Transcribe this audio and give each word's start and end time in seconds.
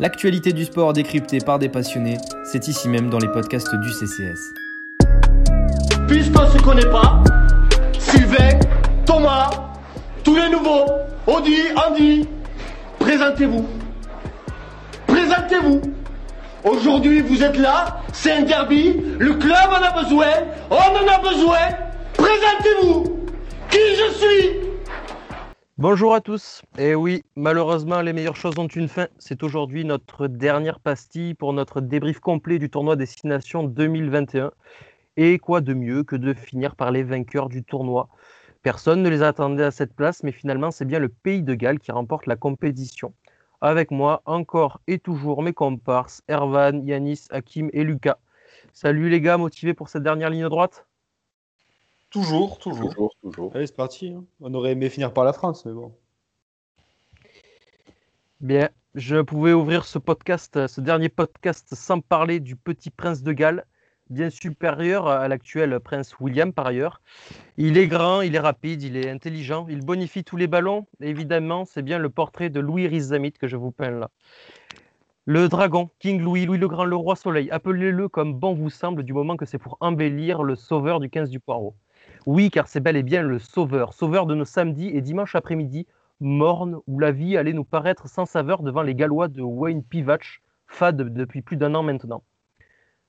L'actualité 0.00 0.52
du 0.52 0.64
sport 0.64 0.92
décryptée 0.92 1.38
par 1.38 1.60
des 1.60 1.68
passionnés, 1.68 2.18
c'est 2.50 2.66
ici 2.66 2.88
même 2.88 3.10
dans 3.10 3.18
les 3.18 3.28
podcasts 3.28 3.72
du 3.76 3.92
CCS. 3.92 4.52
Puisqu'on 6.08 6.42
ne 6.42 6.50
se 6.50 6.58
connaît 6.58 6.90
pas, 6.90 7.22
Sylvain, 7.96 8.58
Thomas, 9.06 9.50
tous 10.24 10.34
les 10.34 10.48
nouveaux, 10.48 10.86
Audi, 11.28 11.58
Andy, 11.76 12.26
présentez-vous. 12.98 13.68
Présentez-vous. 15.06 15.80
Aujourd'hui, 16.64 17.20
vous 17.20 17.44
êtes 17.44 17.56
là, 17.56 18.00
c'est 18.12 18.32
un 18.32 18.42
derby, 18.42 19.00
le 19.20 19.34
club 19.34 19.68
en 19.70 19.80
a 19.80 20.02
besoin, 20.02 20.26
on 20.70 20.74
en 20.74 21.06
a 21.06 21.18
besoin. 21.20 21.68
Présentez-vous. 22.14 23.26
Qui 23.70 23.78
je 23.78 24.12
suis? 24.12 24.63
Bonjour 25.76 26.14
à 26.14 26.20
tous. 26.20 26.62
Et 26.78 26.90
eh 26.90 26.94
oui, 26.94 27.24
malheureusement, 27.34 28.00
les 28.00 28.12
meilleures 28.12 28.36
choses 28.36 28.56
ont 28.60 28.68
une 28.68 28.86
fin. 28.86 29.08
C'est 29.18 29.42
aujourd'hui 29.42 29.84
notre 29.84 30.28
dernière 30.28 30.78
pastille 30.78 31.34
pour 31.34 31.52
notre 31.52 31.80
débrief 31.80 32.20
complet 32.20 32.60
du 32.60 32.70
tournoi 32.70 32.94
Destination 32.94 33.64
2021. 33.64 34.52
Et 35.16 35.40
quoi 35.40 35.60
de 35.60 35.74
mieux 35.74 36.04
que 36.04 36.14
de 36.14 36.32
finir 36.32 36.76
par 36.76 36.92
les 36.92 37.02
vainqueurs 37.02 37.48
du 37.48 37.64
tournoi? 37.64 38.08
Personne 38.62 39.02
ne 39.02 39.08
les 39.08 39.24
attendait 39.24 39.64
à 39.64 39.72
cette 39.72 39.96
place, 39.96 40.22
mais 40.22 40.30
finalement, 40.30 40.70
c'est 40.70 40.84
bien 40.84 41.00
le 41.00 41.08
pays 41.08 41.42
de 41.42 41.54
Galles 41.54 41.80
qui 41.80 41.90
remporte 41.90 42.26
la 42.26 42.36
compétition. 42.36 43.12
Avec 43.60 43.90
moi, 43.90 44.22
encore 44.26 44.80
et 44.86 45.00
toujours 45.00 45.42
mes 45.42 45.54
comparses, 45.54 46.22
Ervan, 46.28 46.84
Yanis, 46.84 47.26
Hakim 47.30 47.68
et 47.72 47.82
Lucas. 47.82 48.18
Salut 48.72 49.08
les 49.08 49.20
gars, 49.20 49.38
motivés 49.38 49.74
pour 49.74 49.88
cette 49.88 50.04
dernière 50.04 50.30
ligne 50.30 50.48
droite? 50.48 50.86
Toujours, 52.14 52.60
toujours. 52.60 52.90
Toujours, 52.90 53.14
toujours. 53.20 53.56
Allez, 53.56 53.66
c'est 53.66 53.74
parti. 53.74 54.14
Hein. 54.16 54.24
On 54.40 54.54
aurait 54.54 54.70
aimé 54.70 54.88
finir 54.88 55.12
par 55.12 55.24
la 55.24 55.32
France, 55.32 55.66
mais 55.66 55.72
bon. 55.72 55.92
Bien, 58.40 58.68
je 58.94 59.20
pouvais 59.20 59.52
ouvrir 59.52 59.84
ce 59.84 59.98
podcast, 59.98 60.68
ce 60.68 60.80
dernier 60.80 61.08
podcast, 61.08 61.74
sans 61.74 61.98
parler 61.98 62.38
du 62.38 62.54
petit 62.54 62.90
prince 62.90 63.24
de 63.24 63.32
Galles, 63.32 63.66
bien 64.10 64.30
supérieur 64.30 65.08
à 65.08 65.26
l'actuel 65.26 65.80
prince 65.80 66.14
William 66.20 66.52
par 66.52 66.68
ailleurs. 66.68 67.02
Il 67.56 67.76
est 67.76 67.88
grand, 67.88 68.20
il 68.20 68.36
est 68.36 68.40
rapide, 68.40 68.84
il 68.84 68.96
est 68.96 69.10
intelligent, 69.10 69.66
il 69.68 69.84
bonifie 69.84 70.22
tous 70.22 70.36
les 70.36 70.46
ballons. 70.46 70.86
évidemment, 71.00 71.64
c'est 71.64 71.82
bien 71.82 71.98
le 71.98 72.10
portrait 72.10 72.48
de 72.48 72.60
Louis 72.60 72.86
Rizamit 72.86 73.32
que 73.32 73.48
je 73.48 73.56
vous 73.56 73.72
peins 73.72 73.90
là. 73.90 74.10
Le 75.24 75.48
dragon, 75.48 75.90
King 75.98 76.22
Louis, 76.22 76.46
Louis 76.46 76.58
le 76.58 76.68
Grand, 76.68 76.84
le 76.84 76.94
roi 76.94 77.16
soleil, 77.16 77.50
appelez-le 77.50 78.08
comme 78.08 78.34
bon 78.34 78.54
vous 78.54 78.70
semble 78.70 79.02
du 79.02 79.12
moment 79.12 79.36
que 79.36 79.46
c'est 79.46 79.58
pour 79.58 79.78
embellir 79.80 80.44
le 80.44 80.54
sauveur 80.54 81.00
du 81.00 81.10
15 81.10 81.28
du 81.28 81.40
poireau. 81.40 81.74
Oui, 82.26 82.50
car 82.50 82.68
c'est 82.68 82.80
bel 82.80 82.96
et 82.96 83.02
bien 83.02 83.22
le 83.22 83.38
sauveur, 83.38 83.92
sauveur 83.92 84.26
de 84.26 84.34
nos 84.34 84.44
samedis 84.44 84.88
et 84.88 85.00
dimanches 85.00 85.34
après-midi, 85.34 85.86
morne, 86.20 86.78
où 86.86 86.98
la 86.98 87.12
vie 87.12 87.36
allait 87.36 87.52
nous 87.52 87.64
paraître 87.64 88.08
sans 88.08 88.26
saveur 88.26 88.62
devant 88.62 88.82
les 88.82 88.94
Gallois 88.94 89.28
de 89.28 89.42
Wayne 89.42 89.82
Pivach, 89.82 90.40
fade 90.66 90.96
depuis 90.96 91.42
plus 91.42 91.56
d'un 91.56 91.74
an 91.74 91.82
maintenant. 91.82 92.22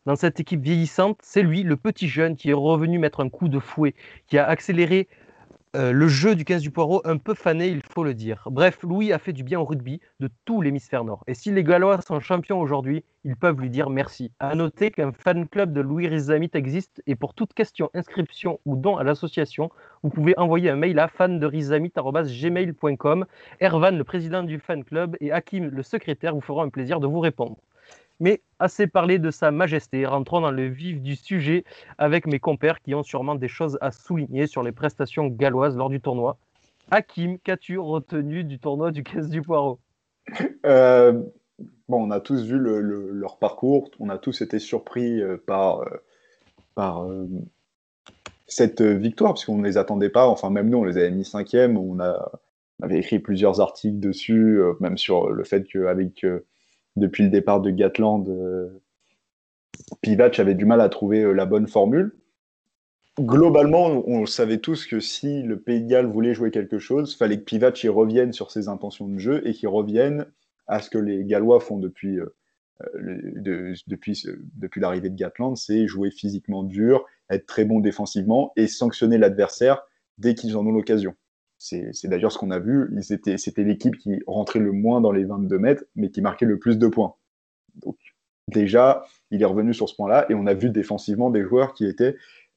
Dans 0.05 0.15
cette 0.15 0.39
équipe 0.39 0.61
vieillissante, 0.61 1.19
c'est 1.23 1.41
lui, 1.41 1.63
le 1.63 1.77
petit 1.77 2.07
jeune, 2.07 2.35
qui 2.35 2.49
est 2.51 2.53
revenu 2.53 2.99
mettre 2.99 3.21
un 3.21 3.29
coup 3.29 3.47
de 3.49 3.59
fouet, 3.59 3.95
qui 4.27 4.37
a 4.37 4.47
accéléré 4.47 5.07
euh, 5.75 5.91
le 5.91 6.07
jeu 6.07 6.35
du 6.35 6.45
15 6.45 6.61
du 6.61 6.71
poireau, 6.71 7.01
un 7.03 7.17
peu 7.17 7.33
fané, 7.33 7.67
il 7.67 7.81
faut 7.93 8.05
le 8.05 8.13
dire. 8.13 8.47
Bref, 8.49 8.77
Louis 8.83 9.11
a 9.11 9.19
fait 9.19 9.33
du 9.33 9.43
bien 9.43 9.59
au 9.59 9.65
rugby 9.65 9.99
de 10.21 10.29
tout 10.45 10.61
l'hémisphère 10.61 11.03
nord. 11.03 11.25
Et 11.27 11.33
si 11.33 11.51
les 11.51 11.65
Gallois 11.65 11.99
sont 12.01 12.21
champions 12.21 12.61
aujourd'hui, 12.61 13.03
ils 13.25 13.35
peuvent 13.35 13.59
lui 13.59 13.69
dire 13.69 13.89
merci. 13.89 14.31
À 14.39 14.55
noter 14.55 14.91
qu'un 14.91 15.11
fan 15.11 15.49
club 15.49 15.73
de 15.73 15.81
Louis 15.81 16.07
Rizamit 16.07 16.51
existe 16.53 17.03
et 17.07 17.15
pour 17.15 17.33
toute 17.33 17.53
question, 17.53 17.89
inscription 17.93 18.61
ou 18.65 18.77
don 18.77 18.95
à 18.95 19.03
l'association, 19.03 19.69
vous 20.01 20.09
pouvez 20.09 20.33
envoyer 20.37 20.69
un 20.69 20.77
mail 20.77 20.97
à 20.97 21.09
fanderizamit.gmail.com. 21.09 23.25
Ervan, 23.59 23.91
le 23.91 24.03
président 24.05 24.43
du 24.43 24.59
fan 24.59 24.85
club, 24.85 25.17
et 25.19 25.33
Hakim, 25.33 25.69
le 25.69 25.83
secrétaire, 25.83 26.33
vous 26.33 26.41
feront 26.41 26.61
un 26.61 26.69
plaisir 26.69 27.01
de 27.01 27.07
vous 27.07 27.19
répondre. 27.19 27.57
Mais 28.19 28.41
assez 28.59 28.87
parlé 28.87 29.19
de 29.19 29.29
Sa 29.29 29.51
Majesté, 29.51 30.05
rentrons 30.05 30.41
dans 30.41 30.51
le 30.51 30.67
vif 30.67 31.01
du 31.01 31.15
sujet 31.15 31.65
avec 31.97 32.27
mes 32.27 32.39
compères 32.39 32.81
qui 32.81 32.95
ont 32.95 33.03
sûrement 33.03 33.35
des 33.35 33.49
choses 33.49 33.77
à 33.81 33.91
souligner 33.91 34.47
sur 34.47 34.63
les 34.63 34.71
prestations 34.71 35.27
galloises 35.27 35.75
lors 35.75 35.89
du 35.89 35.99
tournoi. 35.99 36.37
Hakim, 36.91 37.39
qu'as-tu 37.39 37.77
retenu 37.77 38.43
du 38.43 38.59
tournoi 38.59 38.91
du 38.91 39.03
15 39.03 39.29
du 39.29 39.41
Poireau 39.41 39.79
euh, 40.65 41.23
Bon, 41.89 42.03
on 42.07 42.11
a 42.11 42.19
tous 42.19 42.43
vu 42.43 42.57
leur 42.57 43.37
parcours, 43.37 43.91
on 43.99 44.09
a 44.09 44.17
tous 44.17 44.41
été 44.41 44.59
surpris 44.59 45.21
euh, 45.21 45.37
par, 45.45 45.81
euh, 45.81 45.89
par 46.73 47.07
cette 48.47 48.81
victoire, 48.81 49.33
puisqu'on 49.33 49.57
ne 49.57 49.63
les 49.63 49.77
attendait 49.77 50.09
pas. 50.09 50.27
Enfin, 50.27 50.49
même 50.49 50.69
nous, 50.69 50.77
on 50.77 50.83
les 50.83 50.97
avait 50.97 51.11
mis 51.11 51.25
cinquième. 51.25 51.77
On, 51.77 51.99
on 51.99 52.83
avait 52.83 52.99
écrit 52.99 53.19
plusieurs 53.19 53.59
articles 53.61 53.99
dessus, 53.99 54.59
même 54.79 54.97
sur 54.97 55.29
le 55.29 55.43
fait 55.43 55.65
qu'avec 55.67 56.25
depuis 56.95 57.23
le 57.23 57.29
départ 57.29 57.61
de 57.61 57.69
Gatland, 57.71 58.27
euh, 58.29 58.81
Pivac 60.01 60.39
avait 60.39 60.55
du 60.55 60.65
mal 60.65 60.81
à 60.81 60.89
trouver 60.89 61.21
euh, 61.21 61.33
la 61.33 61.45
bonne 61.45 61.67
formule. 61.67 62.15
Globalement, 63.19 64.03
on 64.07 64.25
savait 64.25 64.57
tous 64.57 64.85
que 64.85 64.99
si 64.99 65.41
le 65.41 65.59
Pays 65.59 65.81
de 65.81 65.87
Galles 65.87 66.05
voulait 66.05 66.33
jouer 66.33 66.51
quelque 66.51 66.79
chose, 66.79 67.13
il 67.13 67.17
fallait 67.17 67.37
que 67.37 67.45
Pivac 67.45 67.81
y 67.83 67.87
revienne 67.87 68.33
sur 68.33 68.51
ses 68.51 68.67
intentions 68.67 69.07
de 69.07 69.17
jeu 69.17 69.41
et 69.47 69.53
qu'il 69.53 69.69
revienne 69.69 70.25
à 70.67 70.81
ce 70.81 70.89
que 70.89 70.97
les 70.97 71.23
Gallois 71.23 71.61
font 71.61 71.77
depuis, 71.77 72.19
euh, 72.19 72.35
depuis, 73.87 74.25
depuis 74.55 74.81
l'arrivée 74.81 75.09
de 75.09 75.15
Gatland, 75.15 75.55
c'est 75.55 75.87
jouer 75.87 76.11
physiquement 76.11 76.63
dur, 76.63 77.05
être 77.29 77.45
très 77.45 77.63
bon 77.63 77.79
défensivement 77.79 78.51
et 78.57 78.67
sanctionner 78.67 79.17
l'adversaire 79.17 79.83
dès 80.17 80.35
qu'ils 80.35 80.57
en 80.57 80.65
ont 80.65 80.71
l'occasion. 80.71 81.15
C'est 81.65 82.07
d'ailleurs 82.07 82.31
ce 82.31 82.37
qu'on 82.37 82.51
a 82.51 82.59
vu. 82.59 82.91
C'était 83.01 83.63
l'équipe 83.63 83.97
qui 83.97 84.21
rentrait 84.27 84.59
le 84.59 84.71
moins 84.71 85.01
dans 85.01 85.11
les 85.11 85.25
22 85.25 85.57
mètres, 85.57 85.83
mais 85.95 86.11
qui 86.11 86.21
marquait 86.21 86.45
le 86.45 86.59
plus 86.59 86.77
de 86.77 86.87
points. 86.87 87.15
Donc, 87.75 87.97
déjà, 88.47 89.03
il 89.31 89.41
est 89.41 89.45
revenu 89.45 89.73
sur 89.73 89.89
ce 89.89 89.95
point-là, 89.95 90.27
et 90.29 90.35
on 90.35 90.45
a 90.45 90.53
vu 90.53 90.69
défensivement 90.69 91.31
des 91.31 91.43
joueurs 91.43 91.73
qui 91.73 91.87
étaient 91.87 92.15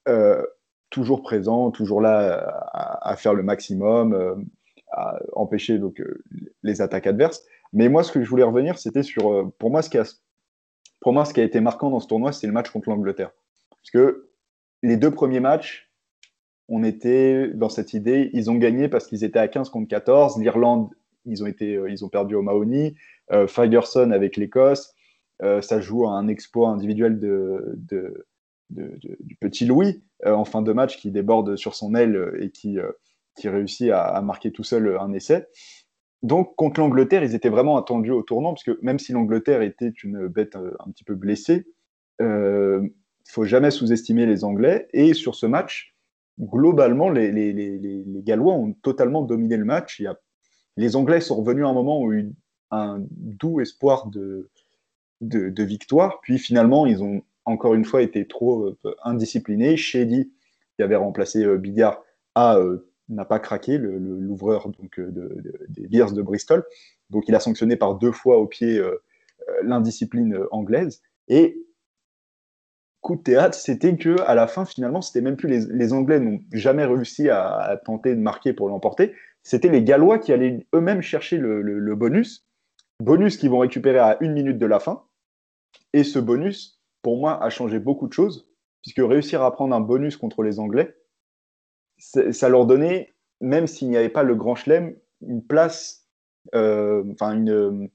euh, 0.09 0.45
toujours 0.91 1.23
présents, 1.23 1.71
toujours 1.71 2.03
là 2.03 2.69
à, 2.73 3.17
faire 3.17 3.33
le 3.33 3.43
maximum, 3.43 4.13
euh, 4.13 4.35
à 4.93 5.19
empêcher 5.33 5.79
donc, 5.79 6.01
euh, 6.01 6.23
les 6.63 6.83
attaques 6.83 7.07
adverses. 7.07 7.43
Mais 7.73 7.89
moi, 7.89 8.03
ce 8.03 8.13
que 8.13 8.23
je 8.23 8.29
voulais 8.29 8.45
revenir, 8.45 8.79
c'était 8.79 9.03
sur, 9.03 9.51
pour 9.59 9.71
moi, 9.71 9.81
ce 9.81 9.89
qui 9.89 9.97
a, 9.97 10.05
pour 11.01 11.15
moi, 11.15 11.25
ce 11.25 11.33
qui 11.33 11.41
a 11.41 11.45
été 11.45 11.61
marquant 11.61 11.89
dans 11.91 12.01
ce 12.01 12.07
tournoi, 12.07 12.33
c'est 12.33 12.47
le 12.47 12.53
match 12.53 12.71
contre 12.71 12.91
l'Angleterre. 12.91 13.31
Parce 13.71 13.91
que 13.91 14.29
les 14.83 14.97
deux 14.97 15.11
premiers 15.11 15.41
matchs, 15.41 15.88
on 16.69 16.85
était 16.85 17.49
dans 17.55 17.71
cette 17.71 17.95
idée, 17.95 18.31
ils 18.35 18.51
ont 18.51 18.57
gagné 18.57 18.89
parce 18.89 19.07
qu'ils 19.07 19.25
étaient 19.25 19.39
à 19.39 19.49
15 19.49 19.71
contre 19.71 19.89
14. 19.89 20.39
L'Irlande, 20.39 20.91
ils 21.25 21.43
ont, 21.43 21.47
été, 21.47 21.77
euh, 21.77 21.91
ils 21.91 22.05
ont 22.05 22.09
perdu 22.09 22.35
au 22.35 22.43
Mahoney. 22.43 22.95
Euh, 23.33 23.47
avec 23.57 24.37
l'Écosse. 24.37 24.95
Euh, 25.43 25.61
ça 25.61 25.81
joue 25.81 26.07
à 26.07 26.13
un 26.13 26.29
exploit 26.29 26.71
individuel 26.71 27.21
de, 27.21 27.79
du 28.71 29.37
petit 29.37 29.67
Louis 29.67 30.03
en 30.25 30.45
fin 30.45 30.63
de 30.63 30.73
match 30.73 30.99
qui 30.99 31.11
déborde 31.11 31.57
sur 31.57 31.75
son 31.75 31.95
aile 31.95 32.33
et 32.41 32.51
qui, 32.51 32.79
qui 33.37 33.49
réussit 33.49 33.91
à, 33.91 34.21
marquer 34.23 34.51
tout 34.51 34.65
seul 34.65 34.97
un 34.99 35.13
essai. 35.13 35.47
Donc, 36.23 36.57
contre 36.57 36.81
l'Angleterre, 36.81 37.23
ils 37.23 37.35
étaient 37.35 37.49
vraiment 37.49 37.77
attendus 37.77 38.11
au 38.11 38.23
tournant, 38.23 38.53
parce 38.53 38.65
que 38.65 38.79
même 38.83 38.99
si 38.99 39.13
l'Angleterre 39.13 39.63
était 39.63 39.93
une 40.03 40.27
bête 40.27 40.57
un, 40.57 40.91
petit 40.91 41.05
peu 41.05 41.15
blessée, 41.15 41.67
il 42.21 42.91
faut 43.31 43.45
jamais 43.45 43.71
sous-estimer 43.71 44.27
les 44.27 44.43
Anglais. 44.43 44.89
Et 44.93 45.15
sur 45.15 45.35
ce 45.35 45.47
match, 45.47 45.95
globalement, 46.41 47.11
les, 47.11 48.05
Gallois 48.25 48.55
ont 48.55 48.73
totalement 48.73 49.23
dominé 49.23 49.57
le 49.57 49.65
match. 49.65 50.03
Les 50.77 50.97
Anglais 50.97 51.21
sont 51.21 51.37
revenus 51.37 51.65
à 51.65 51.69
un 51.69 51.73
moment 51.73 52.01
où 52.01 52.13
eu 52.13 52.33
un 52.71 53.03
doux 53.11 53.61
espoir 53.61 54.07
de, 54.09 54.49
victoire. 55.21 56.21
Puis 56.23 56.39
finalement, 56.39 56.87
ils 56.87 57.03
ont 57.03 57.23
encore 57.45 57.75
une 57.75 57.85
fois 57.85 58.03
été 58.03 58.27
trop 58.27 58.67
euh, 58.67 58.95
indisciplinés. 59.05 59.77
Shady, 59.77 60.31
qui 60.77 60.83
avait 60.83 60.97
remplacé 60.97 61.45
euh, 61.45 61.57
Bigard, 61.57 62.03
euh, 62.37 62.79
n'a 63.09 63.25
pas 63.25 63.39
craqué, 63.39 63.79
l'ouvreur 63.79 64.69
donc 64.69 65.01
des 65.01 65.89
Bears 65.89 66.13
de 66.13 66.21
Bristol. 66.21 66.65
Donc 67.11 67.25
il 67.27 67.35
a 67.35 67.41
sanctionné 67.41 67.77
par 67.77 67.95
deux 67.95 68.13
fois 68.13 68.37
au 68.37 68.47
pied 68.47 68.81
l'indiscipline 69.63 70.39
anglaise. 70.51 71.01
Et 71.29 71.59
coup 73.01 73.17
de 73.17 73.23
théâtre, 73.23 73.57
c'était 73.57 73.97
que 73.97 74.21
à 74.23 74.35
la 74.35 74.47
fin, 74.47 74.65
finalement, 74.65 75.01
c'était 75.01 75.21
même 75.21 75.37
plus 75.37 75.69
les, 75.71 75.93
Anglais 75.93 76.21
n'ont 76.21 76.41
jamais 76.53 76.85
réussi 76.85 77.29
à, 77.31 77.81
tenter 77.85 78.15
de 78.15 78.21
marquer 78.21 78.53
pour 78.53 78.69
l'emporter. 78.69 79.15
C'était 79.43 79.69
les 79.69 79.83
Gallois 79.83 80.19
qui 80.19 80.33
allaient 80.33 80.67
eux-mêmes 80.75 81.01
chercher 81.01 81.39
le, 81.39 81.95
bonus, 81.95 82.47
bonus 83.01 83.37
qu'ils 83.37 83.51
vont 83.51 83.59
récupérer 83.59 83.99
à 83.99 84.17
une 84.21 84.33
minute 84.33 84.59
de 84.59 84.67
la 84.67 84.81
fin. 84.81 85.05
Et 85.93 86.05
ce 86.05 86.19
bonus, 86.19 86.81
pour 87.03 87.19
moi, 87.19 87.43
a 87.43 87.51
changé 87.51 87.79
beaucoup 87.79 88.09
de 88.09 88.13
choses, 88.13 88.49
puisque 88.83 89.01
réussir 89.01 89.43
à 89.43 89.53
prendre 89.53 89.75
un 89.75 89.81
bonus 89.81 90.17
contre 90.17 90.43
les 90.43 90.59
Anglais, 90.59 90.97
ça 91.99 92.49
leur 92.49 92.67
donnait, 92.67 93.15
même 93.41 93.67
s'il 93.67 93.89
n'y 93.89 93.97
avait 93.97 94.09
pas 94.09 94.23
le 94.23 94.35
grand 94.35 94.55
chelem, 94.55 94.95
une 95.21 95.45
place, 95.45 96.09
euh, 96.55 97.05
enfin 97.13 97.33
une 97.33 97.91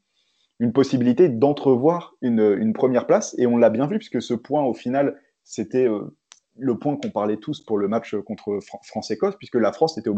une 0.63 0.71
possibilité 0.71 1.27
d'entrevoir 1.27 2.15
une, 2.21 2.71
première 2.71 3.06
place. 3.06 3.36
Et 3.38 3.45
on 3.45 3.57
l'a 3.57 3.69
bien 3.69 3.86
vu, 3.86 3.98
puisque 3.98 4.21
ce 4.21 4.33
point, 4.33 4.63
au 4.63 4.74
final, 4.74 5.19
c'était 5.44 5.89
euh, 5.89 6.15
le 6.57 6.80
point 6.80 6.95
qu'on 6.95 7.10
parlait 7.10 7.36
tous 7.36 7.60
pour 7.60 7.77
le 7.77 7.89
match 7.89 8.15
contre 8.15 8.60
France-Écosse, 8.62 9.36
puisque 9.36 9.56
la 9.56 9.74
France 9.74 9.98
était 9.98 10.10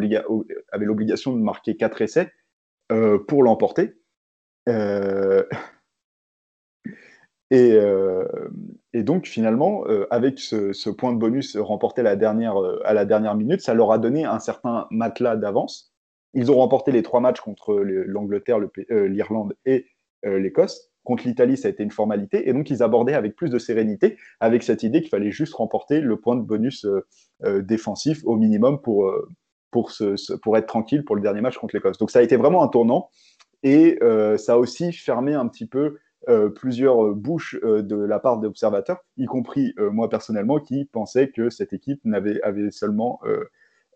avait 0.72 0.86
l'obligation 0.86 1.34
de 1.36 1.42
marquer 1.42 1.76
quatre 1.76 2.00
essais 2.00 2.32
euh, 2.92 3.18
pour 3.18 3.42
l'emporter. 3.42 3.96
Euh, 4.70 5.44
Et, 7.52 7.78
et, 8.94 9.04
donc 9.04 9.28
finalement, 9.28 9.84
avec 10.10 10.40
ce, 10.40 10.90
point 10.90 11.14
de 11.14 11.18
bonus 11.18 11.56
remporté 11.56 12.02
la, 12.02 12.16
dernière, 12.16 12.56
à 12.84 12.94
la 12.94 13.06
dernière 13.06 13.36
minute, 13.36 13.62
ça 13.62 13.76
leur 13.76 13.92
a 13.92 14.00
donné 14.00 14.26
un 14.26 14.40
certain 14.40 14.88
matelas 14.90 15.36
d'avance. 15.36 15.94
Ils 16.34 16.52
ont 16.52 16.56
remporté 16.56 16.92
les 16.92 17.04
trois 17.04 17.20
matchs 17.20 17.40
contre 17.40 17.76
l'Angleterre, 17.76 18.58
l'Irlande 18.90 19.56
et 19.66 19.86
l'Écosse. 20.24 20.92
Contre 21.04 21.28
l'Italie, 21.28 21.56
ça 21.56 21.68
a 21.68 21.72
été 21.72 21.84
une 21.84 21.92
formalité. 21.92 22.50
Et 22.50 22.54
donc, 22.54 22.70
ils 22.70 22.82
abordaient 22.82 23.14
avec 23.14 23.36
plus 23.36 23.50
de 23.50 23.60
sérénité, 23.60 24.18
avec 24.40 24.64
cette 24.64 24.82
idée 24.82 25.02
qu'il 25.02 25.10
fallait 25.10 25.32
juste 25.32 25.54
remporter 25.54 26.02
le 26.02 26.18
point 26.18 26.36
de 26.36 26.42
bonus 26.42 26.86
défensif 27.44 28.22
au 28.26 28.38
minimum 28.38 28.82
pour, 28.82 29.14
pour, 29.70 29.92
pour 30.42 30.58
être 30.58 30.68
tranquille 30.68 31.04
pour 31.04 31.16
le 31.16 31.22
dernier 31.22 31.42
match 31.42 31.58
contre 31.58 31.76
l'Écosse. 31.76 31.98
Donc 31.98 32.10
ça 32.10 32.20
a 32.20 32.22
été 32.22 32.38
vraiment 32.38 32.64
un 32.64 32.70
tournant 32.70 33.10
et 33.66 33.98
euh, 34.04 34.38
ça 34.38 34.54
a 34.54 34.58
aussi 34.58 34.94
fermé 34.94 35.34
un 35.34 35.48
petit 35.48 35.66
peu 35.66 35.98
euh, 36.30 36.50
plusieurs 36.50 37.14
bouches 37.14 37.58
euh, 37.64 37.82
de 37.82 37.96
la 37.96 38.20
part 38.20 38.40
des 38.40 38.48
observateurs, 38.48 39.00
y 39.18 39.26
compris 39.26 39.74
moi 39.78 40.08
personnellement, 40.08 40.60
qui 40.60 40.86
pensais 40.86 41.30
que 41.30 41.50
cette 41.50 41.74
équipe 41.74 42.00
n'avait 42.06 42.42
avait 42.42 42.72
seulement 42.72 43.20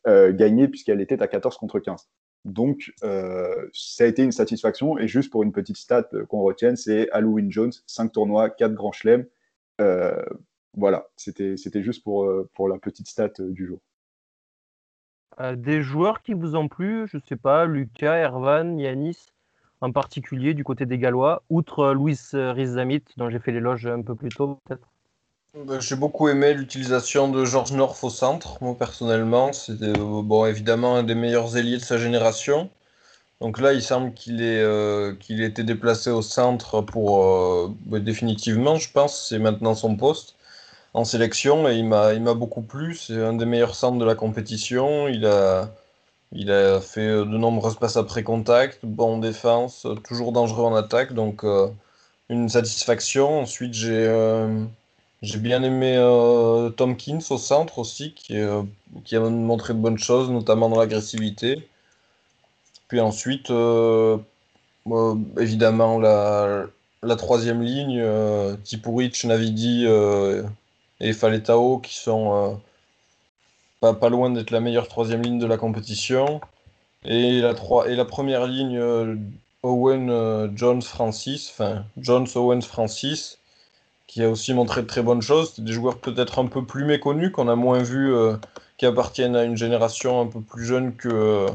gagné 0.06 0.68
puisqu'elle 0.68 1.02
était 1.02 1.22
à 1.22 1.28
14 1.28 1.56
contre 1.58 1.80
15. 1.80 2.10
Donc, 2.46 2.94
ça 3.02 4.04
a 4.04 4.08
été 4.08 4.24
une 4.24 4.32
satisfaction. 4.32 4.98
Et 4.98 5.08
juste 5.08 5.32
pour 5.32 5.44
une 5.44 5.52
petite 5.52 5.78
stat 5.78 6.10
qu'on 6.30 6.42
retienne, 6.42 6.76
c'est 6.76 7.10
Halloween 7.12 7.52
Jones, 7.52 7.72
5 7.86 8.12
tournois, 8.12 8.50
4 8.50 8.74
grands 8.74 8.92
chelems. 8.92 9.26
voilà, 10.74 11.08
c'était 11.16 11.84
juste 11.84 12.04
pour, 12.04 12.70
la 12.70 12.78
petite 12.80 13.08
stat 13.08 13.34
du 13.40 13.66
jour. 13.66 13.80
Euh, 15.40 15.56
des 15.56 15.82
joueurs 15.82 16.22
qui 16.22 16.34
vous 16.34 16.56
ont 16.56 16.68
plu, 16.68 17.08
je 17.08 17.18
sais 17.18 17.38
pas, 17.38 17.66
Lucas, 17.66 18.18
Ervan, 18.18 18.78
Yanis 18.78 19.28
en 19.82 19.92
particulier 19.94 20.54
du 20.54 20.66
côté 20.66 20.86
des 20.86 20.98
Gallois, 20.98 21.44
outre 21.50 21.80
euh, 21.80 21.94
Louis 21.94 22.18
euh, 22.34 22.52
Rizamit, 22.52 23.04
dont 23.16 23.30
j'ai 23.30 23.40
fait 23.40 23.54
l'éloge 23.54 23.88
un 23.88 24.02
peu 24.02 24.16
plus 24.16 24.30
tôt 24.30 24.60
peut-être? 24.66 24.89
J'ai 25.80 25.96
beaucoup 25.96 26.28
aimé 26.30 26.54
l'utilisation 26.54 27.28
de 27.30 27.44
George 27.46 27.72
North 27.74 28.04
au 28.04 28.10
centre, 28.10 28.58
moi 28.62 28.76
personnellement. 28.78 29.52
C'était 29.54 29.94
bon, 29.94 30.46
évidemment 30.46 30.96
un 30.96 31.04
des 31.04 31.16
meilleurs 31.16 31.58
ailiers 31.58 31.78
de 31.78 31.84
sa 31.84 31.98
génération. 31.98 32.70
Donc 33.42 33.60
là, 33.60 33.74
il 33.74 33.82
semble 33.84 34.14
qu'il 34.14 34.42
ait, 34.44 34.64
qu'il 35.20 35.42
ait 35.42 35.48
été 35.48 35.64
déplacé 35.64 36.12
au 36.12 36.22
centre 36.22 36.82
pour 36.82 37.70
bah, 37.86 38.00
définitivement, 38.00 38.76
je 38.78 38.92
pense, 38.92 39.28
c'est 39.30 39.40
maintenant 39.40 39.76
son 39.76 39.96
poste 39.96 40.36
en 40.94 41.06
sélection 41.06 41.70
et 41.70 41.76
il 41.78 41.86
m'a, 41.86 42.34
beaucoup 42.34 42.62
plu. 42.62 42.96
C'est 42.96 43.22
un 43.22 43.34
des 43.34 43.46
meilleurs 43.46 43.76
centres 43.76 43.98
de 43.98 44.06
la 44.06 44.16
compétition. 44.16 45.08
Il 45.08 45.26
a, 45.26 45.70
il 46.34 46.52
a 46.52 46.82
fait 46.82 47.08
de 47.08 47.26
nombreuses 47.26 47.78
passes 47.78 47.98
après 47.98 48.24
contact, 48.24 48.80
bon 48.86 49.18
défense, 49.20 49.88
toujours 50.08 50.32
dangereux 50.32 50.66
en 50.66 50.76
attaque, 50.76 51.14
donc 51.14 51.44
euh, 51.44 51.68
une 52.30 52.50
satisfaction. 52.50 53.42
Ensuite, 53.42 53.74
j'ai, 53.74 54.08
euh, 54.08 54.66
j'ai 55.22 55.40
bien 55.40 55.64
aimé 55.64 55.96
euh, 55.98 56.70
Tompkins 56.70 57.20
au 57.30 57.38
centre 57.38 57.80
aussi, 57.80 58.14
qui, 58.14 58.38
qui 59.06 59.16
a 59.16 59.20
montré 59.20 59.74
de 59.74 59.80
bonnes 59.80 59.98
choses, 59.98 60.30
notamment 60.30 60.70
dans 60.70 60.80
l'agressivité. 60.80 61.68
Puis 62.88 63.00
ensuite, 63.00 63.52
évidemment, 65.38 66.00
la, 66.00 66.66
la 67.04 67.16
troisième 67.16 67.62
ligne, 67.62 68.04
Tipuric, 68.64 69.24
Navidi 69.26 69.86
et 71.00 71.14
Faletao 71.14 71.80
qui 71.80 71.96
sont 71.96 72.34
euh, 72.34 72.56
pas, 73.80 73.94
pas 73.94 74.10
loin 74.10 74.30
d'être 74.30 74.52
la 74.52 74.60
meilleure 74.60 74.88
troisième 74.88 75.22
ligne 75.22 75.40
de 75.40 75.46
la 75.46 75.58
compétition. 75.58 76.42
Et 77.06 77.40
la, 77.40 77.54
et 77.88 77.96
la 77.96 78.06
première 78.06 78.46
ligne, 78.46 78.78
euh, 78.78 79.16
Owen 79.64 80.10
euh, 80.10 80.50
Jones 80.56 80.82
Francis, 80.82 81.50
enfin 81.52 81.86
Jones 81.98 82.28
Owens 82.36 82.62
Francis, 82.62 83.39
qui 84.10 84.24
a 84.24 84.30
aussi 84.30 84.54
montré 84.54 84.82
de 84.82 84.88
très 84.88 85.04
bonnes 85.04 85.22
choses. 85.22 85.60
Des 85.60 85.72
joueurs 85.72 86.00
peut-être 86.00 86.40
un 86.40 86.48
peu 86.48 86.66
plus 86.66 86.84
méconnus, 86.84 87.32
qu'on 87.32 87.48
a 87.48 87.56
moins 87.56 87.84
vus, 87.84 88.12
qui 88.78 88.88
appartiennent 88.88 89.36
à 89.36 89.44
une 89.44 89.56
génération 89.56 90.20
un 90.20 90.26
peu 90.26 90.42
plus 90.42 90.66
jeune 90.66 90.96
que, 90.96 91.46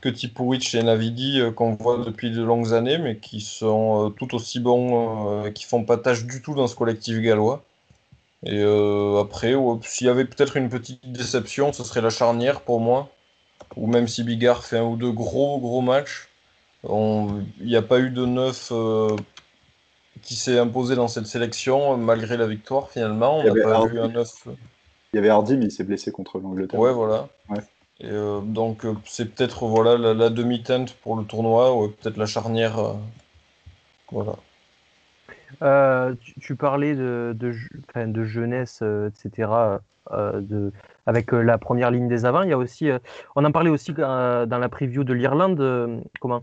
que 0.00 0.08
Tipuric 0.08 0.74
et 0.74 0.82
Navidi, 0.82 1.42
qu'on 1.54 1.74
voit 1.74 1.98
depuis 1.98 2.30
de 2.30 2.42
longues 2.42 2.72
années, 2.72 2.96
mais 2.96 3.18
qui 3.18 3.42
sont 3.42 4.14
tout 4.16 4.34
aussi 4.34 4.60
bons, 4.60 5.52
qui 5.52 5.64
font 5.64 5.84
pas 5.84 5.98
tâche 5.98 6.24
du 6.24 6.40
tout 6.40 6.54
dans 6.54 6.68
ce 6.68 6.74
collectif 6.74 7.20
gallois. 7.20 7.62
Et 8.44 8.62
euh, 8.62 9.20
après, 9.20 9.54
s'il 9.82 10.06
y 10.06 10.10
avait 10.10 10.24
peut-être 10.24 10.56
une 10.56 10.68
petite 10.68 11.10
déception, 11.10 11.72
ce 11.72 11.84
serait 11.84 12.00
la 12.00 12.10
charnière 12.10 12.60
pour 12.60 12.80
moi. 12.80 13.10
Ou 13.76 13.86
même 13.86 14.08
si 14.08 14.24
Bigard 14.24 14.64
fait 14.64 14.78
un 14.78 14.84
ou 14.84 14.96
deux 14.96 15.12
gros 15.12 15.58
gros 15.58 15.82
matchs, 15.82 16.28
il 16.84 17.44
n'y 17.60 17.76
a 17.76 17.82
pas 17.82 17.98
eu 18.00 18.10
de 18.10 18.24
neuf 18.24 18.70
euh, 18.72 19.16
qui 20.22 20.34
s'est 20.34 20.58
imposé 20.58 20.96
dans 20.96 21.08
cette 21.08 21.26
sélection 21.26 21.96
malgré 21.96 22.36
la 22.36 22.46
victoire 22.46 22.90
finalement. 22.90 23.38
On 23.38 23.54
n'a 23.54 23.62
pas 23.62 23.86
eu 23.86 23.98
un 23.98 24.08
neuf. 24.08 24.46
Il 25.12 25.16
y 25.16 25.18
avait 25.18 25.30
Hardy, 25.30 25.56
mais 25.56 25.66
il 25.66 25.70
s'est 25.70 25.84
blessé 25.84 26.12
contre 26.12 26.38
l'Angleterre. 26.38 26.78
Ouais, 26.78 26.92
voilà. 26.92 27.28
Et 28.00 28.06
euh, 28.10 28.40
donc 28.40 28.86
c'est 29.04 29.34
peut-être 29.34 29.66
voilà 29.66 29.96
la, 30.14 30.30
demi-teinte 30.30 30.94
pour 30.94 31.16
le 31.16 31.24
tournoi, 31.24 31.74
ou 31.76 31.88
peut-être 31.88 32.16
la 32.16 32.26
charnière. 32.26 32.96
voilà. 34.12 34.34
Euh, 35.62 36.14
tu, 36.40 36.56
parlais 36.56 36.94
de, 36.94 37.34
de, 37.34 38.24
jeunesse, 38.24 38.80
euh, 38.82 39.08
etc. 39.08 39.50
Euh, 40.12 40.40
de, 40.40 40.72
avec 41.06 41.32
la 41.32 41.58
première 41.58 41.90
ligne 41.90 42.08
des 42.08 42.24
avants. 42.24 42.42
Il 42.42 42.50
y 42.50 42.52
a 42.52 42.58
aussi, 42.58 42.90
on 43.36 43.44
en 43.44 43.52
parlait 43.52 43.70
aussi 43.70 43.92
dans 43.92 44.46
la 44.48 44.68
preview 44.68 45.04
de 45.04 45.14
l'Irlande. 45.14 46.02
comment 46.20 46.42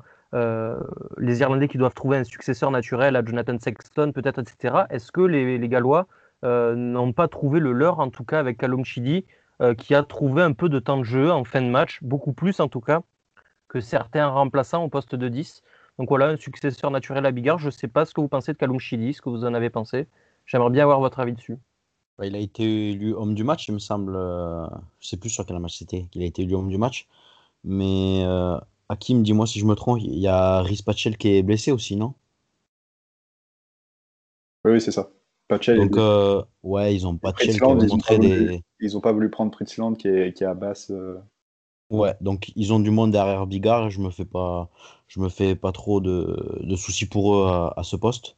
les 1.17 1.39
Irlandais 1.39 1.67
qui 1.67 1.77
doivent 1.77 1.93
trouver 1.93 2.17
un 2.17 2.23
successeur 2.23 2.71
naturel 2.71 3.15
à 3.15 3.23
Jonathan 3.23 3.57
Sexton, 3.59 4.11
peut-être, 4.13 4.39
etc. 4.39 4.83
Est-ce 4.89 5.11
que 5.11 5.21
les, 5.21 5.69
Gallois 5.69 6.07
n'ont 6.43 7.13
pas 7.13 7.27
trouvé 7.27 7.59
le 7.59 7.71
leur, 7.71 7.99
en 7.99 8.09
tout 8.09 8.25
cas 8.25 8.39
avec 8.39 8.57
Callum 8.57 8.83
Chidi, 8.83 9.25
qui 9.77 9.95
a 9.95 10.03
trouvé 10.03 10.41
un 10.41 10.53
peu 10.53 10.67
de 10.69 10.79
temps 10.79 10.97
de 10.97 11.03
jeu 11.03 11.31
en 11.31 11.43
fin 11.43 11.61
de 11.61 11.69
match, 11.69 11.99
beaucoup 12.01 12.33
plus 12.33 12.59
en 12.59 12.67
tout 12.67 12.81
cas 12.81 13.01
que 13.67 13.79
certains 13.79 14.27
remplaçants 14.27 14.83
au 14.83 14.89
poste 14.89 15.15
de 15.15 15.27
10 15.27 15.63
donc 15.97 16.09
voilà, 16.09 16.27
un 16.27 16.37
successeur 16.37 16.91
naturel 16.91 17.25
à 17.25 17.31
Bigard. 17.31 17.57
Je 17.57 17.67
ne 17.67 17.71
sais 17.71 17.87
pas 17.87 18.05
ce 18.05 18.13
que 18.13 18.21
vous 18.21 18.27
pensez 18.27 18.51
de 18.51 18.57
Kaloum 18.57 18.79
Chili, 18.79 19.13
ce 19.13 19.21
que 19.21 19.29
vous 19.29 19.45
en 19.45 19.53
avez 19.53 19.69
pensé. 19.69 20.07
J'aimerais 20.45 20.69
bien 20.69 20.83
avoir 20.83 20.99
votre 20.99 21.19
avis 21.19 21.33
dessus. 21.33 21.57
Bah, 22.17 22.25
il 22.25 22.35
a 22.35 22.39
été 22.39 22.91
élu 22.91 23.13
homme 23.13 23.33
du 23.33 23.43
match, 23.43 23.67
il 23.67 23.73
me 23.73 23.79
semble. 23.79 24.15
Euh, 24.15 24.65
je 24.99 25.07
ne 25.07 25.09
sais 25.09 25.17
plus 25.17 25.29
sur 25.29 25.45
quel 25.45 25.59
match 25.59 25.77
c'était 25.77 26.03
qu'il 26.11 26.21
a 26.21 26.25
été 26.25 26.43
élu 26.43 26.55
homme 26.55 26.69
du 26.69 26.77
match. 26.77 27.07
Mais 27.63 28.23
euh, 28.25 28.59
Hakim, 28.89 29.23
dis-moi 29.23 29.47
si 29.47 29.59
je 29.59 29.65
me 29.65 29.75
trompe, 29.75 29.99
il 30.01 30.19
y 30.19 30.27
a 30.27 30.61
Rhys 30.61 30.83
Patchell 30.83 31.17
qui 31.17 31.29
est 31.29 31.43
blessé 31.43 31.71
aussi, 31.71 31.95
non? 31.95 32.13
Oui, 34.63 34.81
c'est 34.81 34.91
ça. 34.91 35.09
Patchell 35.47 35.77
Donc, 35.77 35.97
euh, 35.97 36.43
ouais, 36.63 36.95
ils 36.95 37.05
ont 37.05 37.17
qui 37.17 37.61
a 37.61 37.73
montré 37.73 38.19
des. 38.19 38.63
Ils 38.79 38.93
n'ont 38.93 39.01
pas 39.01 39.11
voulu 39.11 39.29
prendre 39.29 39.51
Pritzland 39.51 39.95
qui 39.95 40.07
est, 40.07 40.33
qui 40.33 40.43
est 40.43 40.47
à 40.47 40.53
basse. 40.53 40.91
Ouais, 41.91 42.15
donc 42.19 42.51
ils 42.55 42.73
ont 42.73 42.79
du 42.79 42.89
monde 42.89 43.11
derrière 43.11 43.45
Bigard. 43.45 43.89
Je 43.91 44.01
me 44.01 44.09
fais 44.09 44.25
pas, 44.25 44.69
je 45.07 45.19
me 45.19 45.29
fais 45.29 45.55
pas 45.55 45.71
trop 45.71 46.01
de, 46.01 46.59
de 46.63 46.75
soucis 46.75 47.05
pour 47.07 47.35
eux 47.35 47.47
à, 47.47 47.83
ce 47.83 47.95
poste. 47.95 48.35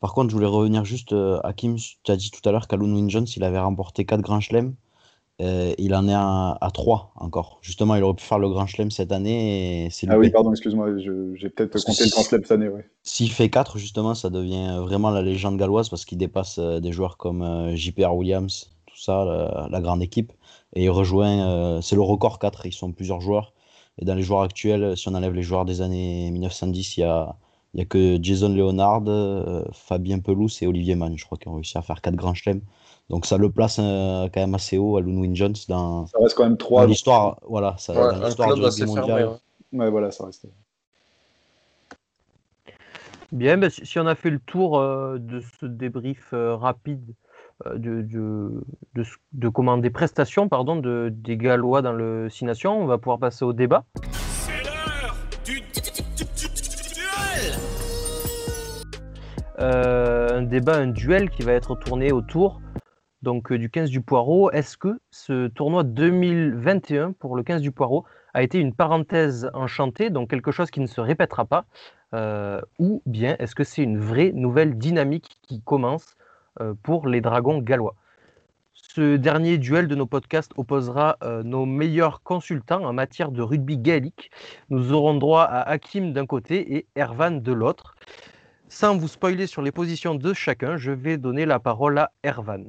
Par 0.00 0.14
contre, 0.14 0.30
je 0.30 0.36
voulais 0.36 0.46
revenir 0.46 0.84
juste 0.84 1.12
euh, 1.12 1.40
Kim. 1.56 1.76
Tu 1.76 2.12
as 2.12 2.16
dit 2.16 2.30
tout 2.30 2.46
à 2.48 2.52
l'heure 2.52 2.68
qu'Alun 2.68 3.08
Jones, 3.08 3.26
il 3.36 3.44
avait 3.44 3.58
remporté 3.58 4.04
4 4.04 4.20
grands 4.20 4.40
chelems. 4.40 4.74
Euh, 5.42 5.74
il 5.76 5.94
en 5.94 6.08
est 6.08 6.14
à, 6.14 6.56
à 6.60 6.70
3 6.70 7.12
encore. 7.16 7.58
Justement, 7.60 7.94
il 7.94 8.02
aurait 8.02 8.14
pu 8.14 8.24
faire 8.24 8.38
le 8.38 8.48
grand 8.48 8.66
chelem 8.66 8.90
cette 8.90 9.12
année. 9.12 9.90
ah 10.08 10.18
oui, 10.18 10.30
pardon, 10.30 10.50
excuse-moi, 10.50 10.96
j'ai 10.98 11.50
peut-être 11.50 11.82
compté 11.84 12.04
le 12.04 12.10
grand 12.10 12.22
chelem 12.22 12.42
cette 12.42 12.52
année. 12.52 12.68
Ouais. 12.68 12.88
S'il 13.02 13.30
fait 13.30 13.50
4, 13.50 13.76
justement, 13.78 14.14
ça 14.14 14.30
devient 14.30 14.78
vraiment 14.80 15.10
la 15.10 15.22
légende 15.22 15.58
galloise 15.58 15.90
parce 15.90 16.04
qu'il 16.06 16.18
dépasse 16.18 16.58
euh, 16.58 16.80
des 16.80 16.92
joueurs 16.92 17.18
comme 17.18 17.74
JPR 17.74 18.14
Williams, 18.14 18.70
tout 18.86 18.96
ça, 18.96 19.68
la 19.70 19.80
grande 19.80 20.02
équipe. 20.02 20.32
Et 20.74 20.84
il 20.84 20.90
rejoint, 20.90 21.48
euh, 21.48 21.80
c'est 21.80 21.96
le 21.96 22.02
record 22.02 22.38
4, 22.38 22.66
ils 22.66 22.72
sont 22.72 22.92
plusieurs 22.92 23.20
joueurs. 23.20 23.54
Et 23.98 24.04
dans 24.04 24.14
les 24.14 24.22
joueurs 24.22 24.42
actuels, 24.42 24.96
si 24.96 25.08
on 25.08 25.14
enlève 25.14 25.32
les 25.32 25.42
joueurs 25.42 25.64
des 25.64 25.80
années 25.80 26.30
1910, 26.30 26.98
il 26.98 27.00
y 27.00 27.04
a, 27.04 27.36
il 27.74 27.80
y 27.80 27.82
a 27.82 27.86
que 27.86 28.18
Jason 28.22 28.50
Leonard, 28.50 29.04
euh, 29.06 29.64
Fabien 29.72 30.18
Pelouse 30.18 30.58
et 30.62 30.66
Olivier 30.66 30.94
Mann, 30.94 31.16
je 31.16 31.24
crois, 31.24 31.38
qui 31.38 31.48
ont 31.48 31.54
réussi 31.54 31.78
à 31.78 31.82
faire 31.82 32.02
4 32.02 32.14
grands 32.14 32.34
chelems. 32.34 32.60
Donc 33.08 33.26
ça 33.26 33.38
le 33.38 33.50
place 33.50 33.78
euh, 33.78 34.28
quand 34.32 34.40
même 34.40 34.54
assez 34.54 34.78
haut 34.78 34.96
à 34.96 35.00
Loonwin 35.00 35.34
Jones 35.34 35.54
dans, 35.68 36.06
ça 36.06 36.18
reste 36.20 36.36
quand 36.36 36.44
même 36.44 36.56
3 36.56 36.86
l'histoire 36.86 37.38
voilà, 37.48 37.76
ça, 37.78 37.94
dans 37.94 38.24
l'histoire 38.24 38.54
du 38.54 38.62
rugby 38.62 38.84
mondial. 38.84 39.38
ouais. 39.72 39.90
voilà, 39.90 40.10
ça 40.10 40.26
reste. 40.26 40.46
Bien, 43.32 43.58
ben, 43.58 43.70
si 43.70 43.98
on 43.98 44.06
a 44.06 44.14
fait 44.14 44.30
le 44.30 44.38
tour 44.38 44.80
de 44.80 45.40
ce 45.60 45.66
débrief 45.66 46.28
rapide 46.32 47.14
euh, 47.64 47.78
de, 47.78 48.02
de, 48.02 48.62
de, 49.32 49.48
comment, 49.48 49.78
des 49.78 49.88
prestations 49.88 50.46
pardon, 50.46 50.76
de, 50.76 51.10
des 51.10 51.38
Gallois 51.38 51.80
dans 51.80 51.92
le 51.92 52.28
Six 52.28 52.44
Nations. 52.44 52.78
On 52.78 52.86
va 52.86 52.98
pouvoir 52.98 53.18
passer 53.18 53.46
au 53.46 53.54
débat. 53.54 53.84
C'est 54.30 54.62
l'heure 54.62 55.16
du 55.42 55.60
duel 55.60 57.54
euh, 59.58 60.38
Un 60.38 60.42
débat, 60.42 60.76
un 60.76 60.88
duel 60.88 61.30
qui 61.30 61.44
va 61.44 61.52
être 61.52 61.76
tourné 61.76 62.12
autour 62.12 62.60
donc, 63.26 63.50
euh, 63.50 63.58
du 63.58 63.70
15 63.70 63.90
du 63.90 64.00
Poireau. 64.02 64.52
Est-ce 64.52 64.76
que 64.76 65.00
ce 65.10 65.48
tournoi 65.48 65.82
2021 65.82 67.10
pour 67.10 67.34
le 67.34 67.42
15 67.42 67.60
du 67.60 67.72
Poireau 67.72 68.04
a 68.34 68.44
été 68.44 68.60
une 68.60 68.72
parenthèse 68.72 69.50
enchantée, 69.52 70.10
donc 70.10 70.30
quelque 70.30 70.52
chose 70.52 70.70
qui 70.70 70.78
ne 70.78 70.86
se 70.86 71.00
répétera 71.00 71.44
pas, 71.44 71.64
euh, 72.14 72.60
ou 72.78 73.02
bien 73.04 73.34
est-ce 73.40 73.56
que 73.56 73.64
c'est 73.64 73.82
une 73.82 73.98
vraie 73.98 74.30
nouvelle 74.30 74.78
dynamique 74.78 75.38
qui 75.42 75.60
commence 75.60 76.14
euh, 76.60 76.74
pour 76.84 77.08
les 77.08 77.20
Dragons 77.20 77.58
gallois? 77.58 77.96
Ce 78.74 79.16
dernier 79.16 79.58
duel 79.58 79.88
de 79.88 79.96
nos 79.96 80.06
podcasts 80.06 80.52
opposera 80.56 81.18
nos 81.44 81.66
meilleurs 81.66 82.22
consultants 82.22 82.84
en 82.84 82.92
matière 82.92 83.30
de 83.32 83.42
rugby 83.42 83.76
gaélique. 83.76 84.30
Nous 84.70 84.92
aurons 84.92 85.14
droit 85.14 85.42
à 85.42 85.60
Hakim 85.68 86.12
d'un 86.12 86.26
côté 86.26 86.76
et 86.76 86.86
Ervan 86.94 87.32
de 87.32 87.52
l'autre. 87.52 87.94
Sans 88.68 88.96
vous 88.96 89.08
spoiler 89.08 89.46
sur 89.46 89.62
les 89.62 89.72
positions 89.72 90.14
de 90.14 90.32
chacun, 90.32 90.76
je 90.76 90.92
vais 90.92 91.18
donner 91.18 91.44
la 91.44 91.58
parole 91.58 91.98
à 91.98 92.12
Ervan. 92.22 92.64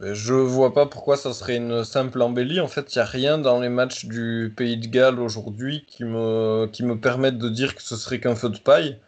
Je 0.00 0.34
vois 0.34 0.74
pas 0.74 0.86
pourquoi 0.86 1.16
ça 1.16 1.32
serait 1.32 1.56
une 1.56 1.84
simple 1.84 2.20
embellie. 2.20 2.60
En 2.60 2.66
fait, 2.68 2.94
il 2.94 2.98
n'y 2.98 3.02
a 3.02 3.04
rien 3.04 3.38
dans 3.38 3.60
les 3.60 3.68
matchs 3.68 4.06
du 4.06 4.52
Pays 4.56 4.76
de 4.76 4.88
Galles 4.88 5.20
aujourd'hui 5.20 5.84
qui 5.86 6.04
me, 6.04 6.66
qui 6.72 6.84
me 6.84 6.98
permettent 6.98 7.38
de 7.38 7.48
dire 7.48 7.74
que 7.74 7.82
ce 7.82 7.96
serait 7.96 8.20
qu'un 8.20 8.34
feu 8.34 8.50
de 8.50 8.58
paille. 8.58 8.98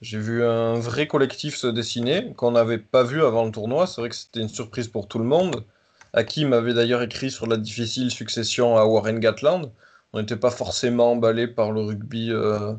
J'ai 0.00 0.18
vu 0.18 0.44
un 0.44 0.74
vrai 0.74 1.06
collectif 1.06 1.56
se 1.56 1.66
dessiner 1.66 2.32
qu'on 2.34 2.52
n'avait 2.52 2.78
pas 2.78 3.04
vu 3.04 3.22
avant 3.22 3.44
le 3.44 3.50
tournoi. 3.52 3.86
C'est 3.86 4.00
vrai 4.00 4.10
que 4.10 4.16
c'était 4.16 4.40
une 4.40 4.48
surprise 4.48 4.88
pour 4.88 5.08
tout 5.08 5.18
le 5.18 5.24
monde. 5.24 5.64
Hakim 6.12 6.52
avait 6.52 6.74
d'ailleurs 6.74 7.02
écrit 7.02 7.30
sur 7.30 7.46
la 7.46 7.56
difficile 7.56 8.10
succession 8.10 8.76
à 8.76 8.84
Warren 8.84 9.18
Gatland. 9.18 9.70
On 10.12 10.20
n'était 10.20 10.36
pas 10.36 10.50
forcément 10.50 11.12
emballé 11.12 11.48
par 11.48 11.72
le 11.72 11.82
rugby 11.82 12.30
euh, 12.32 12.74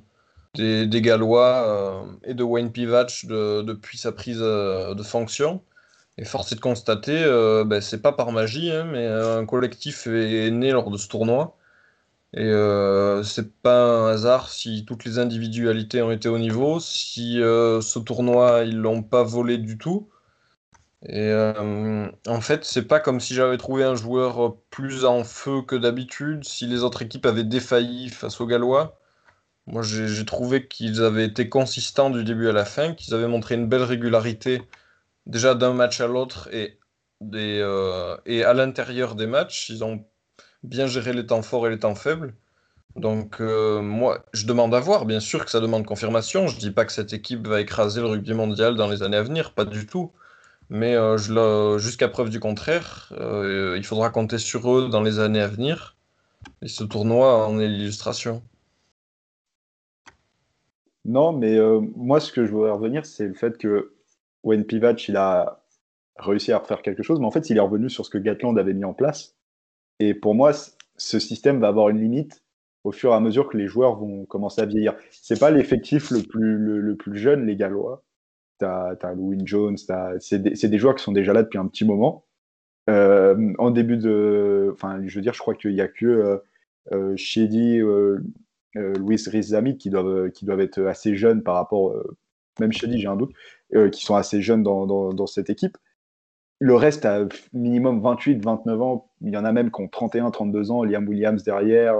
des, 0.56 0.86
des, 0.88 1.02
Gallois 1.02 1.66
euh, 1.68 2.04
et 2.26 2.34
de 2.36 2.44
Wayne 2.44 2.72
Pivac 2.72 3.26
depuis 3.26 3.98
sa 3.98 4.12
prise 4.12 4.40
euh, 4.42 4.94
de 4.94 5.04
fonction. 5.04 5.62
Et 6.18 6.26
force 6.26 6.52
est 6.52 6.56
de 6.56 6.62
constater, 6.62 7.24
euh, 7.24 7.66
ben, 7.66 7.82
c'est 7.82 8.02
pas 8.02 8.12
par 8.14 8.32
magie, 8.32 8.72
hein, 8.72 8.86
mais 8.86 9.08
un 9.08 9.46
collectif 9.46 10.08
est 10.08 10.52
né 10.52 10.72
lors 10.72 10.92
de 10.92 10.98
ce 10.98 11.08
tournoi. 11.08 11.58
Et 12.34 12.42
euh, 12.46 13.24
c'est 13.24 13.54
pas 13.62 13.84
un 13.86 14.08
hasard 14.10 14.50
si 14.50 14.86
toutes 14.86 15.06
les 15.06 15.20
individualités 15.20 16.02
ont 16.02 16.12
été 16.12 16.30
au 16.30 16.40
niveau, 16.40 16.80
si 16.80 17.40
euh, 17.42 17.80
ce 17.82 18.00
tournoi 18.00 18.64
ils 18.66 18.78
l'ont 18.78 19.04
pas 19.04 19.24
volé 19.24 19.58
du 19.60 19.78
tout. 19.78 20.10
Et 21.06 21.30
euh, 21.32 22.10
en 22.28 22.42
fait, 22.42 22.64
c'est 22.66 22.84
pas 22.88 23.00
comme 23.00 23.20
si 23.20 23.34
j'avais 23.36 23.58
trouvé 23.58 23.84
un 23.84 23.96
joueur 23.96 24.58
plus 24.70 25.06
en 25.06 25.24
feu 25.24 25.62
que 25.62 25.76
d'habitude, 25.76 26.46
si 26.46 26.66
les 26.66 26.84
autres 26.84 27.02
équipes 27.02 27.26
avaient 27.26 27.44
défailli 27.44 28.10
face 28.10 28.40
aux 28.42 28.48
Gallois. 28.48 29.00
Moi, 29.68 29.84
j'ai 29.84 30.26
trouvé 30.26 30.68
qu'ils 30.68 31.02
avaient 31.04 31.26
été 31.26 31.50
consistants 31.50 32.10
du 32.10 32.24
début 32.24 32.50
à 32.50 32.54
la 32.54 32.66
fin, 32.66 32.94
qu'ils 32.96 33.14
avaient 33.14 33.28
montré 33.28 33.56
une 33.56 33.68
belle 33.68 33.84
régularité 33.84 34.62
déjà 35.26 35.56
d'un 35.56 35.74
match 35.74 36.02
à 36.02 36.08
l'autre 36.08 36.50
et, 36.52 36.78
euh, 37.34 38.18
et 38.26 38.44
à 38.44 38.54
l'intérieur 38.54 39.16
des 39.16 39.28
matchs, 39.28 39.70
ils 39.70 39.84
ont 39.84 40.06
bien 40.64 40.88
géré 40.88 41.14
les 41.14 41.26
temps 41.26 41.42
forts 41.42 41.68
et 41.68 41.70
les 41.70 41.80
temps 41.80 41.96
faibles. 41.96 42.34
Donc 42.96 43.42
euh, 43.42 43.82
moi, 43.82 44.24
je 44.34 44.46
demande 44.46 44.74
à 44.76 44.80
voir, 44.80 45.06
bien 45.06 45.20
sûr 45.20 45.44
que 45.46 45.52
ça 45.52 45.60
demande 45.60 45.86
confirmation. 45.86 46.48
Je 46.48 46.60
dis 46.60 46.72
pas 46.72 46.86
que 46.86 46.92
cette 46.92 47.14
équipe 47.14 47.48
va 47.48 47.62
écraser 47.62 48.02
le 48.02 48.08
rugby 48.08 48.34
mondial 48.34 48.76
dans 48.76 48.88
les 48.88 49.02
années 49.04 49.18
à 49.18 49.24
venir, 49.24 49.54
pas 49.54 49.66
du 49.66 49.88
tout. 49.88 50.12
Mais 50.70 50.96
euh, 50.96 51.78
jusqu'à 51.78 52.08
preuve 52.08 52.30
du 52.30 52.40
contraire, 52.40 53.12
il 53.20 53.84
faudra 53.84 54.10
compter 54.10 54.38
sur 54.38 54.72
eux 54.72 54.90
dans 54.90 55.02
les 55.02 55.20
années 55.20 55.42
à 55.42 55.48
venir. 55.48 55.96
Et 56.62 56.68
ce 56.68 56.84
tournoi 56.84 57.48
en 57.48 57.60
est 57.60 57.68
l'illustration. 57.68 58.44
Non, 61.06 61.34
mais 61.34 61.58
moi, 61.96 62.20
ce 62.20 62.32
que 62.32 62.46
je 62.46 62.52
voudrais 62.52 62.72
revenir, 62.72 63.06
c'est 63.06 63.28
le 63.28 63.34
fait 63.34 63.58
que 63.58 63.93
Wayne 64.44 64.66
Pivac, 64.66 65.08
il 65.08 65.18
a 65.18 65.64
réussi 66.18 66.52
à 66.52 66.60
refaire 66.60 66.82
quelque 66.82 67.04
chose, 67.04 67.20
mais 67.20 67.26
en 67.26 67.32
fait, 67.32 67.50
il 67.50 67.58
est 67.58 67.62
revenu 67.62 67.90
sur 67.90 68.06
ce 68.06 68.10
que 68.10 68.18
Gatland 68.18 68.58
avait 68.58 68.74
mis 68.74 68.86
en 68.86 68.94
place. 68.94 69.36
Et 70.00 70.14
pour 70.14 70.36
moi, 70.36 70.52
ce 70.98 71.20
système 71.20 71.60
va 71.60 71.68
avoir 71.70 71.90
une 71.90 72.00
limite 72.00 72.44
au 72.84 72.92
fur 72.92 73.12
et 73.12 73.16
à 73.16 73.20
mesure 73.20 73.50
que 73.50 73.58
les 73.58 73.68
joueurs 73.68 73.96
vont 73.96 74.26
commencer 74.26 74.62
à 74.62 74.66
vieillir. 74.66 74.96
C'est 75.12 75.40
pas 75.40 75.52
l'effectif 75.52 76.12
le 76.12 76.22
plus, 76.22 77.16
jeune, 77.18 77.46
les 77.46 77.56
Gallois. 77.56 78.04
T'as 78.60 78.96
as 79.02 79.14
Louis 79.14 79.40
Jones, 79.46 79.78
c'est 80.20 80.40
des, 80.40 80.78
joueurs 80.78 80.96
qui 80.96 81.04
sont 81.04 81.12
déjà 81.12 81.34
là 81.34 81.44
depuis 81.44 81.58
un 81.58 81.68
petit 81.68 81.86
moment. 81.86 82.26
Euh, 82.90 83.54
en 83.60 83.72
début 83.72 83.98
de. 83.98 84.70
Enfin, 84.74 85.00
je 85.06 85.16
veux 85.16 85.22
dire, 85.22 85.34
je 85.34 85.40
crois 85.40 85.56
qu'il 85.56 85.74
n'y 85.74 85.82
a 85.82 85.88
que 85.88 86.06
euh, 86.06 86.38
euh, 86.92 87.14
Shady, 87.16 87.80
euh, 87.80 88.20
euh 88.76 88.94
Louis 88.96 89.22
Rizami 89.26 89.78
qui 89.78 89.90
doivent, 89.90 90.32
qui 90.32 90.46
doivent 90.46 90.60
être 90.60 90.82
assez 90.84 91.16
jeunes 91.16 91.44
par 91.44 91.56
rapport. 91.56 91.96
même 92.60 92.74
Shady, 92.74 93.00
j'ai 93.00 93.08
un 93.08 93.16
doute. 93.16 93.32
Euh, 93.76 93.90
qui 93.90 94.06
sont 94.06 94.16
assez 94.16 94.42
jeunes 94.42 94.62
dans, 94.62 94.86
dans, 94.86 95.28
cette 95.28 95.50
équipe. 95.50 95.78
Le 96.60 96.76
reste 96.76 97.06
a 97.06 97.26
minimum 97.54 98.02
28, 98.02 98.44
29 98.44 98.82
ans. 98.82 99.10
Il 99.22 99.34
y 99.34 99.38
en 99.38 99.46
a 99.46 99.52
même 99.52 99.72
qui 99.72 99.82
ont 99.82 99.88
31, 99.88 100.30
32 100.30 100.70
ans. 100.70 100.84
Liam 100.84 101.08
Williams 101.08 101.44
derrière. 101.44 101.96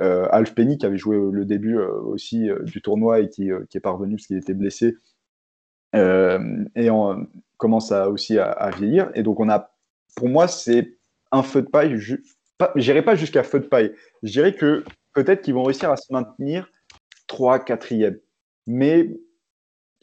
Euh, 0.00 0.26
Alf 0.30 0.56
Penny 0.56 0.76
qui 0.76 0.86
avait 0.86 0.98
joué 0.98 1.16
le 1.30 1.44
début 1.44 1.78
euh, 1.78 1.92
aussi 2.00 2.48
du 2.62 2.82
tournoi 2.82 3.20
et 3.20 3.28
qui, 3.28 3.50
qui 3.70 3.76
est 3.76 3.80
parvenu 3.80 4.16
parce 4.16 4.26
qu'il 4.26 4.36
était 4.36 4.54
blessé. 4.54 4.96
et 5.94 6.90
on 6.90 7.28
commence 7.58 7.92
à, 7.92 8.10
aussi 8.10 8.38
à, 8.38 8.70
vieillir. 8.76 9.10
Et 9.14 9.22
donc, 9.22 9.38
on 9.38 9.48
a, 9.48 9.72
pour 10.16 10.28
moi, 10.28 10.48
c'est 10.48 10.98
un 11.30 11.44
feu 11.44 11.62
de 11.62 11.68
paille. 11.68 11.96
Je 11.98 12.16
n'irai 12.74 13.02
pas 13.02 13.14
jusqu'à 13.14 13.44
feu 13.44 13.60
de 13.60 13.66
paille. 13.66 13.92
Je 14.24 14.32
dirais 14.32 14.54
que 14.54 14.84
peut-être 15.12 15.42
qu'ils 15.42 15.54
vont 15.54 15.62
réussir 15.62 15.90
à 15.90 15.96
se 15.96 16.12
maintenir 16.12 16.68
3, 17.28 17.58
4e. 17.60 18.18
Mais 18.66 19.10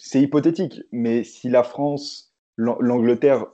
c'est 0.03 0.19
hypothétique, 0.19 0.81
mais 0.91 1.23
si 1.23 1.47
la 1.47 1.61
France, 1.61 2.33
l'Angleterre 2.57 3.45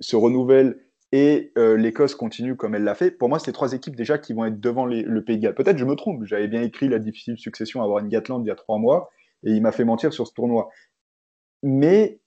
se 0.00 0.16
renouvelle 0.16 0.84
et 1.12 1.50
euh, 1.56 1.78
l'Écosse 1.78 2.14
continue 2.14 2.56
comme 2.56 2.74
elle 2.74 2.84
l'a 2.84 2.94
fait, 2.94 3.10
pour 3.10 3.30
moi, 3.30 3.38
c'est 3.38 3.52
trois 3.52 3.72
équipes 3.72 3.96
déjà 3.96 4.18
qui 4.18 4.34
vont 4.34 4.44
être 4.44 4.60
devant 4.60 4.84
le 4.84 5.24
Pays 5.24 5.38
de 5.38 5.42
Galles. 5.44 5.54
Peut-être 5.54 5.78
je 5.78 5.84
me 5.86 5.94
trompe, 5.94 6.24
j'avais 6.24 6.46
bien 6.46 6.60
écrit 6.60 6.90
la 6.90 6.98
difficile 6.98 7.38
succession 7.38 7.82
à 7.82 7.86
Warren 7.86 8.06
Gatland 8.10 8.44
il 8.44 8.48
y 8.48 8.50
a 8.50 8.54
trois 8.54 8.76
mois, 8.76 9.08
et 9.44 9.52
il 9.52 9.62
m'a 9.62 9.72
fait 9.72 9.84
mentir 9.84 10.12
sur 10.12 10.26
ce 10.26 10.34
tournoi. 10.34 10.68
Mais 11.62 12.20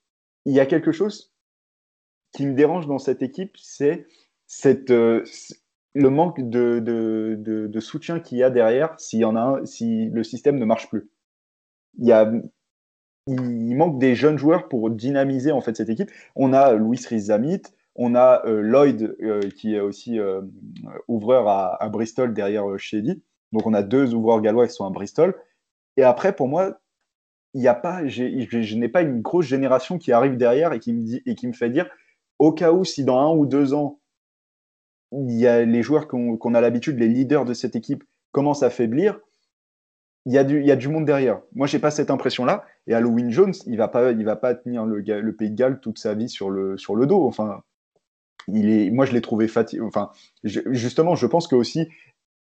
il 0.45 0.55
y 0.55 0.59
a 0.59 0.65
quelque 0.65 0.91
chose 0.91 1.31
qui 2.31 2.47
me 2.47 2.55
dérange 2.55 2.87
dans 2.87 2.97
cette 2.97 3.21
équipe, 3.21 3.55
c'est 3.57 4.07
euh, 4.89 5.23
le 5.93 6.09
manque 6.09 6.41
de, 6.41 6.79
de, 6.79 7.67
de 7.67 7.79
soutien 7.79 8.19
qu'il 8.19 8.39
y 8.39 8.43
a 8.43 8.49
derrière 8.49 8.99
s'il 8.99 9.19
y 9.19 9.25
en 9.25 9.35
a 9.35 9.41
un, 9.41 9.65
si 9.67 10.09
le 10.09 10.23
système 10.23 10.57
ne 10.57 10.65
marche 10.65 10.89
plus. 10.89 11.11
Il 11.99 12.07
y 12.07 12.11
a 12.11 12.31
il 13.27 13.75
manque 13.75 13.99
des 13.99 14.15
jeunes 14.15 14.37
joueurs 14.37 14.67
pour 14.67 14.89
dynamiser 14.89 15.51
en 15.51 15.61
fait 15.61 15.75
cette 15.75 15.89
équipe. 15.89 16.11
On 16.35 16.53
a 16.53 16.73
Louis 16.73 16.99
Rizamit, 17.07 17.61
on 17.95 18.15
a 18.15 18.45
euh, 18.45 18.61
Lloyd 18.61 19.15
euh, 19.21 19.49
qui 19.49 19.75
est 19.75 19.79
aussi 19.79 20.19
euh, 20.19 20.41
ouvreur 21.07 21.47
à, 21.47 21.89
Bristol 21.89 22.33
derrière 22.33 22.65
Shady. 22.77 23.21
Donc 23.51 23.65
on 23.65 23.73
a 23.73 23.83
deux 23.83 24.13
ouvreurs 24.13 24.41
gallois 24.41 24.67
qui 24.67 24.73
sont 24.73 24.85
à 24.85 24.89
Bristol. 24.89 25.35
Et 25.97 26.03
après, 26.03 26.35
pour 26.35 26.47
moi, 26.47 26.79
il 27.53 27.61
n'y 27.61 27.67
a 27.67 27.73
pas, 27.73 28.07
je 28.07 28.75
n'ai 28.75 28.89
pas 28.89 29.01
une 29.01 29.21
grosse 29.21 29.45
génération 29.45 29.97
qui 29.97 30.11
arrive 30.11 30.37
derrière 30.37 30.73
et 30.73 30.79
qui 30.79 30.93
me 30.93 31.01
dit 31.01 31.21
et 31.25 31.35
qui 31.35 31.47
me 31.47 31.53
fait 31.53 31.69
dire, 31.69 31.89
au 32.39 32.51
cas 32.51 32.71
où 32.71 32.85
si 32.85 33.03
dans 33.03 33.19
un 33.19 33.35
ou 33.35 33.45
deux 33.45 33.73
ans 33.73 33.99
il 35.11 35.39
y 35.39 35.47
a 35.47 35.63
les 35.63 35.83
joueurs 35.83 36.07
qu'on 36.07 36.53
a 36.53 36.61
l'habitude, 36.61 36.99
les 36.99 37.07
leaders 37.07 37.45
de 37.45 37.53
cette 37.53 37.75
équipe 37.75 38.03
commencent 38.31 38.63
à 38.63 38.69
faiblir, 38.69 39.19
il 40.27 40.33
y, 40.33 40.37
a 40.37 40.43
du, 40.43 40.59
il 40.59 40.67
y 40.67 40.71
a 40.71 40.75
du 40.75 40.89
monde 40.89 41.05
derrière. 41.05 41.39
Moi, 41.55 41.67
j'ai 41.67 41.79
pas 41.79 41.89
cette 41.89 42.11
impression-là. 42.11 42.65
Et 42.85 42.93
Halloween 42.93 43.31
Jones, 43.31 43.53
il 43.65 43.77
va 43.77 43.87
va 43.87 44.35
pas 44.35 44.55
tenir 44.55 44.85
le, 44.85 45.31
Pays 45.31 45.49
de 45.49 45.55
Galles 45.55 45.79
toute 45.79 45.97
sa 45.97 46.15
vie 46.15 46.27
sur 46.27 46.49
le, 46.49 46.77
sur 46.77 46.97
le 46.97 47.07
dos. 47.07 47.25
Enfin, 47.25 47.63
il 48.49 48.69
est, 48.69 48.91
moi, 48.91 49.05
je 49.05 49.13
l'ai 49.13 49.21
trouvé 49.21 49.47
fatigué. 49.47 49.81
Enfin, 49.81 50.11
justement, 50.43 51.15
je 51.15 51.25
pense 51.27 51.47
que 51.47 51.55
aussi 51.55 51.87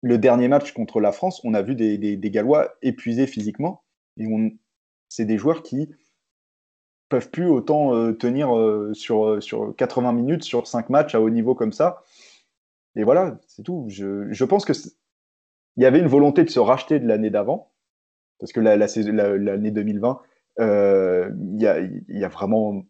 le 0.01 0.17
dernier 0.17 0.47
match 0.47 0.71
contre 0.71 0.99
la 0.99 1.11
France, 1.11 1.41
on 1.43 1.53
a 1.53 1.61
vu 1.61 1.75
des, 1.75 1.99
des, 1.99 2.31
Gallois 2.31 2.73
épuisés 2.81 3.27
physiquement. 3.27 3.83
Et 4.17 4.25
c'est 5.07 5.25
des 5.25 5.37
joueurs 5.37 5.61
qui 5.61 5.91
peuvent 7.07 7.29
plus 7.29 7.45
autant 7.45 7.93
euh, 7.93 8.13
tenir 8.13 8.57
euh, 8.57 8.95
sur, 8.95 9.43
sur 9.43 9.75
80 9.75 10.13
minutes, 10.13 10.43
sur 10.43 10.65
5 10.65 10.89
matchs 10.89 11.13
à 11.13 11.21
haut 11.21 11.29
niveau 11.29 11.53
comme 11.53 11.73
ça. 11.73 12.01
Et 12.95 13.03
voilà, 13.03 13.37
c'est 13.45 13.61
tout. 13.61 13.85
Je, 13.89 14.25
je 14.31 14.45
pense 14.45 14.65
que 14.65 14.73
il 15.79 15.83
y 15.83 15.85
avait 15.85 15.99
une 15.99 16.07
volonté 16.07 16.43
de 16.43 16.49
se 16.49 16.59
racheter 16.59 16.99
de 16.99 17.07
l'année 17.07 17.29
d'avant, 17.29 17.71
parce 18.37 18.51
que 18.51 18.59
l'année 18.59 19.71
2020, 19.71 20.19
euh, 20.59 21.31
il, 21.53 21.61
y 21.61 21.67
a, 22.25 22.27
vraiment, 22.27 22.83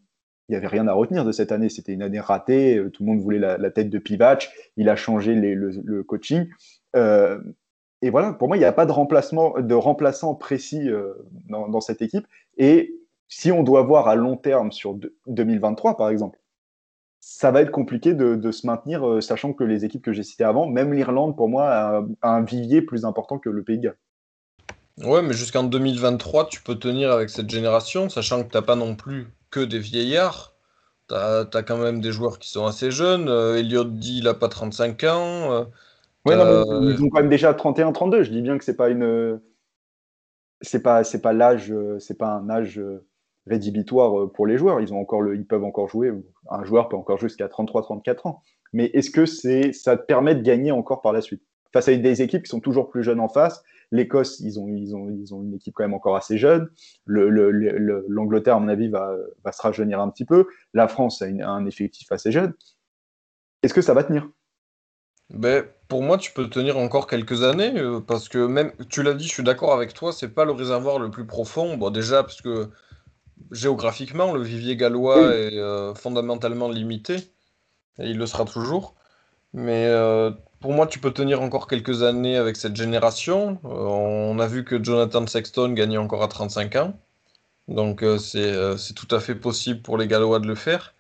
il 0.48 0.54
y 0.54 0.56
avait 0.56 0.66
rien 0.66 0.88
à 0.88 0.94
retenir 0.94 1.24
de 1.24 1.32
cette 1.32 1.52
année. 1.52 1.70
C'était 1.70 1.94
une 1.94 2.02
année 2.02 2.20
ratée. 2.20 2.78
Euh, 2.78 2.90
tout 2.90 3.04
le 3.04 3.12
monde 3.12 3.20
voulait 3.20 3.38
la, 3.38 3.70
tête 3.70 3.92
de 3.92 4.00
Pivac. 4.00 4.50
Il 4.76 4.90
a 4.90 4.96
changé 4.96 5.36
le, 5.36 6.04
coaching. 6.04 6.48
Euh, 6.96 7.40
et 8.02 8.10
voilà, 8.10 8.34
pour 8.34 8.48
moi, 8.48 8.58
il 8.58 8.62
n'y 8.62 8.66
a 8.66 8.72
pas 8.72 8.88
de 8.88 8.92
remplacement, 8.92 9.60
de 9.60 9.76
remplaçant 9.76 10.34
précis 10.34 10.90
dans, 11.48 11.82
cette 11.82 12.02
équipe. 12.02 12.26
Et 12.58 12.96
si 13.28 13.52
on 13.52 13.62
doit 13.62 13.84
voir 13.84 14.08
à 14.08 14.16
long 14.16 14.36
terme 14.36 14.72
sur 14.72 14.98
2023, 15.28 15.96
par 15.96 16.10
exemple, 16.10 16.40
ça 17.32 17.52
va 17.52 17.62
être 17.62 17.70
compliqué 17.70 18.16
de, 18.16 18.52
se 18.52 18.66
maintenir, 18.66 19.08
euh, 19.08 19.22
sachant 19.22 19.54
que 19.54 19.64
les 19.64 19.86
équipes 19.86 20.04
que 20.04 20.12
j'ai 20.12 20.24
citées 20.24 20.44
avant, 20.44 20.66
même 20.66 20.92
l'Irlande, 20.94 21.38
pour 21.38 21.48
moi, 21.48 21.70
a, 21.70 22.04
un 22.24 22.42
vivier 22.42 22.82
plus 22.82 23.06
important 23.06 23.38
que 23.38 23.50
le 23.50 23.64
Pays 23.64 23.78
de 23.78 23.84
Galles. 23.84 23.98
Ouais, 25.08 25.22
mais 25.22 25.34
jusqu'en 25.34 25.64
2023, 25.64 26.50
tu 26.50 26.64
peux 26.64 26.76
tenir 26.76 27.12
avec 27.12 27.30
cette 27.30 27.50
génération, 27.50 28.10
sachant 28.10 28.44
que 28.44 28.50
tu 28.50 28.58
n'as 28.58 28.64
pas 28.64 28.76
non 28.76 28.96
plus 28.96 29.28
que 29.52 29.60
des 29.60 29.78
vieillards. 29.78 30.56
Tu 31.08 31.16
as, 31.16 31.46
quand 31.66 31.78
même 31.78 32.02
des 32.02 32.12
joueurs 32.12 32.40
qui 32.40 32.50
sont 32.50 32.66
assez 32.66 32.90
jeunes. 32.90 33.30
Euh, 33.30 33.58
Elliot 33.58 33.84
D, 33.84 34.08
il 34.08 34.24
n'a 34.24 34.34
pas 34.34 34.50
35 34.50 35.04
ans. 35.04 35.52
Euh, 35.52 35.64
Ouais, 36.26 36.36
non, 36.36 36.90
ils 36.90 37.02
ont 37.02 37.10
quand 37.10 37.22
même 37.22 37.30
déjà 37.30 37.54
31-32. 37.54 38.24
Je 38.24 38.32
dis 38.32 38.42
bien 38.42 38.58
que 38.58 38.66
c'est 38.66 38.76
pas 38.76 38.90
une. 38.90 39.40
C'est 40.62 40.84
pas, 40.84 41.04
pas 41.24 41.34
l'âge, 41.34 41.74
c'est 42.00 42.18
pas 42.18 42.34
un 42.34 42.50
âge 42.50 42.82
rédhibitoire 43.50 44.32
pour 44.32 44.48
les 44.48 44.58
joueurs. 44.58 44.80
Ils, 44.80 44.94
ont 44.94 45.00
encore 45.00 45.22
le, 45.22 45.36
ils 45.36 45.46
peuvent 45.46 45.64
encore 45.64 45.90
jouer. 45.90 46.12
Un 46.50 46.64
joueur 46.64 46.90
peut 46.90 46.96
encore 46.96 47.18
jouer 47.18 47.30
jusqu'à 47.30 47.48
33-34 47.48 48.28
ans. 48.28 48.42
Mais 48.74 48.86
est-ce 48.94 49.10
que 49.10 49.26
c'est, 49.26 49.74
ça 49.74 49.98
te 49.98 50.06
permet 50.06 50.36
de 50.36 50.42
gagner 50.42 50.72
encore 50.72 51.02
par 51.02 51.14
la 51.14 51.22
suite? 51.22 51.42
Face 51.74 51.88
à 51.88 51.96
des 51.96 52.22
équipes 52.22 52.44
qui 52.44 52.50
sont 52.50 52.60
toujours 52.60 52.90
plus 52.90 53.04
jeunes 53.04 53.20
en 53.20 53.30
face, 53.30 53.64
l'Écosse, 53.92 54.40
ils 54.40 54.60
ont, 54.60 54.68
ils, 54.68 54.96
ont, 54.96 55.10
ils 55.10 55.34
ont 55.34 55.44
une 55.44 55.54
équipe 55.54 55.74
quand 55.76 55.84
même 55.84 55.94
encore 55.94 56.16
assez 56.16 56.38
jeune. 56.38 56.70
L'Angleterre, 57.06 58.56
à 58.56 58.60
mon 58.60 58.68
avis, 58.68 58.88
va, 58.88 59.16
va 59.44 59.52
se 59.52 59.62
rajeunir 59.62 60.00
un 60.00 60.10
petit 60.10 60.26
peu. 60.26 60.48
La 60.74 60.88
France 60.88 61.22
a, 61.22 61.26
un 61.26 61.66
effectif 61.66 62.12
assez 62.12 62.32
jeune. 62.32 62.54
Est-ce 63.62 63.74
que 63.74 63.82
ça 63.82 63.94
va 63.94 64.04
tenir? 64.04 64.30
Ben, 65.32 65.64
pour 65.88 66.02
moi, 66.02 66.18
tu 66.18 66.32
peux 66.32 66.50
tenir 66.50 66.78
encore 66.78 67.06
quelques 67.06 67.44
années, 67.44 67.78
euh, 67.78 68.00
parce 68.00 68.30
que 68.30 68.48
même, 68.48 68.72
tu 68.90 69.04
l'as 69.04 69.14
dit, 69.14 69.26
je 69.26 69.34
suis 69.34 69.44
d'accord 69.44 69.74
avec 69.74 69.94
toi, 69.94 70.12
c'est 70.12 70.30
pas 70.30 70.44
le 70.44 70.52
réservoir 70.52 70.98
le 70.98 71.12
plus 71.12 71.28
profond. 71.28 71.78
Bon, 71.78 71.92
déjà, 71.92 72.24
parce 72.24 72.42
que 72.42 72.70
géographiquement, 73.52 74.34
le 74.34 74.42
vivier 74.42 74.76
gallois 74.76 75.36
est 75.36 75.58
euh, 75.58 75.94
fondamentalement 75.94 76.70
limité, 76.70 77.16
et 78.00 78.10
il 78.10 78.18
le 78.18 78.26
sera 78.26 78.46
toujours. 78.46 78.96
Mais 79.54 79.88
euh, 79.88 80.32
pour 80.60 80.74
moi, 80.74 80.88
tu 80.88 81.00
peux 81.00 81.12
tenir 81.12 81.42
encore 81.42 81.68
quelques 81.68 82.04
années 82.04 82.38
avec 82.38 82.56
cette 82.56 82.76
génération. 82.76 83.60
Euh, 83.66 83.70
on 83.70 84.40
a 84.40 84.48
vu 84.48 84.64
que 84.64 84.84
Jonathan 84.84 85.26
Sexton 85.28 85.74
gagnait 85.74 85.98
encore 85.98 86.24
à 86.24 86.28
35 86.28 86.76
ans. 86.76 87.00
Donc 87.68 88.04
c'est 88.20 88.96
tout 88.96 89.16
à 89.16 89.20
fait 89.20 89.36
possible 89.36 89.82
pour 89.82 89.98
les 89.98 90.08
Gallois 90.08 90.40
de 90.40 90.48
le 90.48 90.56
faire. 90.56 90.96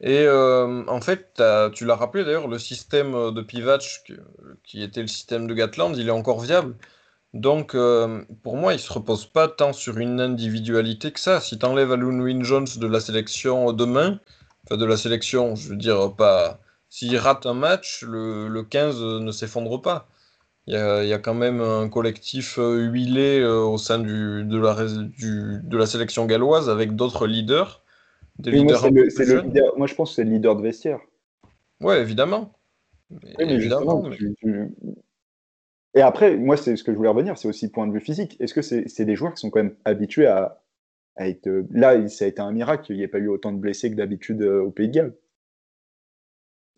Et 0.00 0.26
en 0.28 1.00
fait, 1.02 1.42
tu 1.74 1.84
l'as 1.84 1.96
rappelé 1.96 2.24
d'ailleurs, 2.24 2.48
le 2.48 2.58
système 2.58 3.12
de 3.30 3.42
Pivatch, 3.42 4.04
qui 4.64 4.82
était 4.82 5.02
le 5.02 5.06
système 5.06 5.46
de 5.46 5.52
Gatland, 5.52 5.94
il 5.98 6.08
est 6.08 6.12
encore 6.12 6.40
viable. 6.40 6.76
Donc, 7.34 7.76
pour 8.42 8.56
moi, 8.56 8.72
il 8.72 8.76
ne 8.76 8.80
se 8.80 8.92
repose 8.92 9.26
pas 9.26 9.48
tant 9.48 9.72
sur 9.72 9.98
une 9.98 10.20
individualité 10.20 11.12
que 11.12 11.20
ça. 11.20 11.40
Si 11.40 11.58
tu 11.58 11.66
enlèves 11.66 11.92
Alun 11.92 12.20
Win 12.20 12.42
Jones 12.42 12.66
de 12.76 12.86
la 12.86 13.00
sélection 13.00 13.72
demain, 13.72 14.18
enfin 14.64 14.76
de 14.76 14.84
la 14.86 14.96
sélection, 14.96 15.54
je 15.54 15.68
veux 15.68 15.76
dire, 15.76 16.14
pas, 16.16 16.58
s'il 16.88 17.16
rate 17.16 17.46
un 17.46 17.54
match, 17.54 18.02
le, 18.06 18.62
15 18.62 19.02
ne 19.02 19.32
s'effondre 19.32 19.80
pas. 19.80 20.08
Il 20.66 20.74
y, 20.74 21.12
a, 21.14 21.18
quand 21.18 21.34
même 21.34 21.62
un 21.62 21.88
collectif 21.88 22.58
euh, 22.58 22.76
huilé 22.76 23.40
euh, 23.40 23.60
au 23.60 23.78
sein 23.78 23.98
du, 23.98 24.44
de, 24.44 24.58
la, 24.58 24.74
de 24.74 25.76
la 25.78 25.86
sélection 25.86 26.26
galloise 26.26 26.68
avec 26.68 26.94
d'autres 26.94 27.26
leaders. 27.26 27.82
Des 28.38 28.50
leaders 28.50 28.82
moi, 28.82 28.90
le, 28.90 29.78
moi, 29.78 29.86
je 29.86 29.94
pense 29.94 30.10
que 30.10 30.16
c'est 30.16 30.24
le 30.24 30.30
leader 30.30 30.56
de 30.56 30.62
vestiaire. 30.62 31.00
Ouais, 31.80 32.02
évidemment. 32.02 32.52
évidemment 33.38 34.04
Et 35.98 36.02
après, 36.02 36.36
moi, 36.36 36.56
c'est 36.56 36.76
ce 36.76 36.84
que 36.84 36.92
je 36.92 36.96
voulais 36.96 37.08
revenir, 37.08 37.36
c'est 37.36 37.48
aussi 37.48 37.70
point 37.70 37.86
de 37.86 37.92
vue 37.92 38.00
physique. 38.00 38.36
Est-ce 38.40 38.54
que 38.54 38.62
c'est 38.62 39.04
des 39.04 39.16
joueurs 39.16 39.34
qui 39.34 39.40
sont 39.40 39.50
quand 39.50 39.62
même 39.62 39.74
habitués 39.84 40.26
à, 40.26 40.62
être. 41.18 41.48
Euh, 41.48 41.66
là, 41.72 42.08
ça 42.08 42.24
a 42.24 42.28
été 42.28 42.40
un 42.40 42.52
miracle 42.52 42.84
qu'il 42.84 42.96
n'y 42.96 43.02
ait 43.02 43.08
pas 43.08 43.18
eu 43.18 43.28
autant 43.28 43.52
de 43.52 43.58
blessés 43.58 43.90
que 43.90 43.96
d'habitude 43.96 44.42
au 44.42 44.70
Pays 44.70 44.88
de 44.88 44.92
Galles 44.92 45.12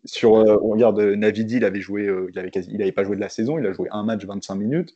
sur, 0.05 0.35
euh, 0.35 0.57
on 0.61 0.69
regarde 0.69 0.99
euh, 0.99 1.15
Navidi, 1.15 1.57
il 1.57 1.65
avait 1.65 1.81
joué, 1.81 2.07
euh, 2.07 2.31
il 2.35 2.93
pas 2.93 3.03
joué 3.03 3.15
de 3.15 3.21
la 3.21 3.29
saison, 3.29 3.59
il 3.59 3.65
a 3.65 3.73
joué 3.73 3.87
un 3.91 4.03
match 4.03 4.25
25 4.25 4.55
minutes. 4.55 4.95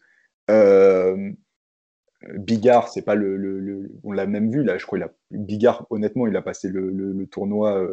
Bigard, 2.38 2.90
c'est 2.90 3.04
pas 3.04 3.14
le, 3.14 3.92
on 4.04 4.12
l'a 4.12 4.26
même 4.26 4.50
vu 4.50 4.64
là, 4.64 4.78
je 4.78 4.86
crois. 4.86 5.00
Bigard, 5.30 5.86
honnêtement, 5.92 6.26
il 6.28 6.36
a 6.36 6.42
passé 6.42 6.70
le, 6.70 7.26
tournoi 7.28 7.88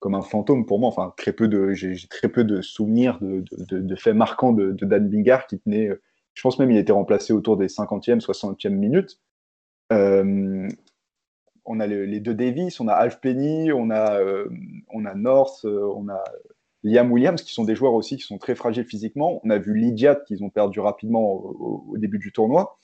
comme 0.00 0.14
un 0.14 0.22
fantôme 0.22 0.66
pour 0.66 0.78
moi. 0.78 0.88
Enfin, 0.88 1.12
très 1.16 1.32
peu 1.32 1.48
de, 1.48 1.72
j'ai 1.72 1.96
très 2.08 2.28
peu 2.28 2.44
de 2.44 2.60
souvenirs 2.62 3.18
de, 3.20 3.96
faits 3.96 4.14
marquants 4.14 4.52
de, 4.52 4.72
Dan 4.72 5.08
Bigard 5.08 5.46
qui 5.46 5.58
tenait. 5.58 5.90
Je 6.34 6.42
pense 6.42 6.58
même 6.58 6.70
il 6.70 6.78
était 6.78 6.92
remplacé 6.92 7.32
autour 7.32 7.56
des 7.56 7.68
50e, 7.68 8.20
60e 8.20 8.70
minutes. 8.70 9.20
on 9.90 11.80
a 11.80 11.86
les, 11.86 12.20
deux 12.20 12.34
Davis, 12.34 12.80
on 12.80 12.88
a 12.88 12.92
Alf 12.92 13.20
Penny, 13.20 13.72
on 13.72 13.90
a, 13.90 14.20
on 14.90 15.04
a 15.04 15.14
North, 15.14 15.64
on 15.64 16.08
a 16.08 16.22
Liam 16.84 17.10
Williams, 17.10 17.42
qui 17.42 17.52
sont 17.52 17.64
des 17.64 17.74
joueurs 17.74 17.94
aussi 17.94 18.16
qui 18.16 18.22
sont 18.22 18.38
très 18.38 18.54
fragiles 18.54 18.84
physiquement. 18.84 19.40
On 19.42 19.50
a 19.50 19.58
vu 19.58 19.74
Lydiat, 19.74 20.16
qu'ils 20.16 20.44
ont 20.44 20.50
perdu 20.50 20.80
rapidement 20.80 21.32
au, 21.32 21.96
début 21.96 22.18
du 22.18 22.30
tournoi. 22.30 22.78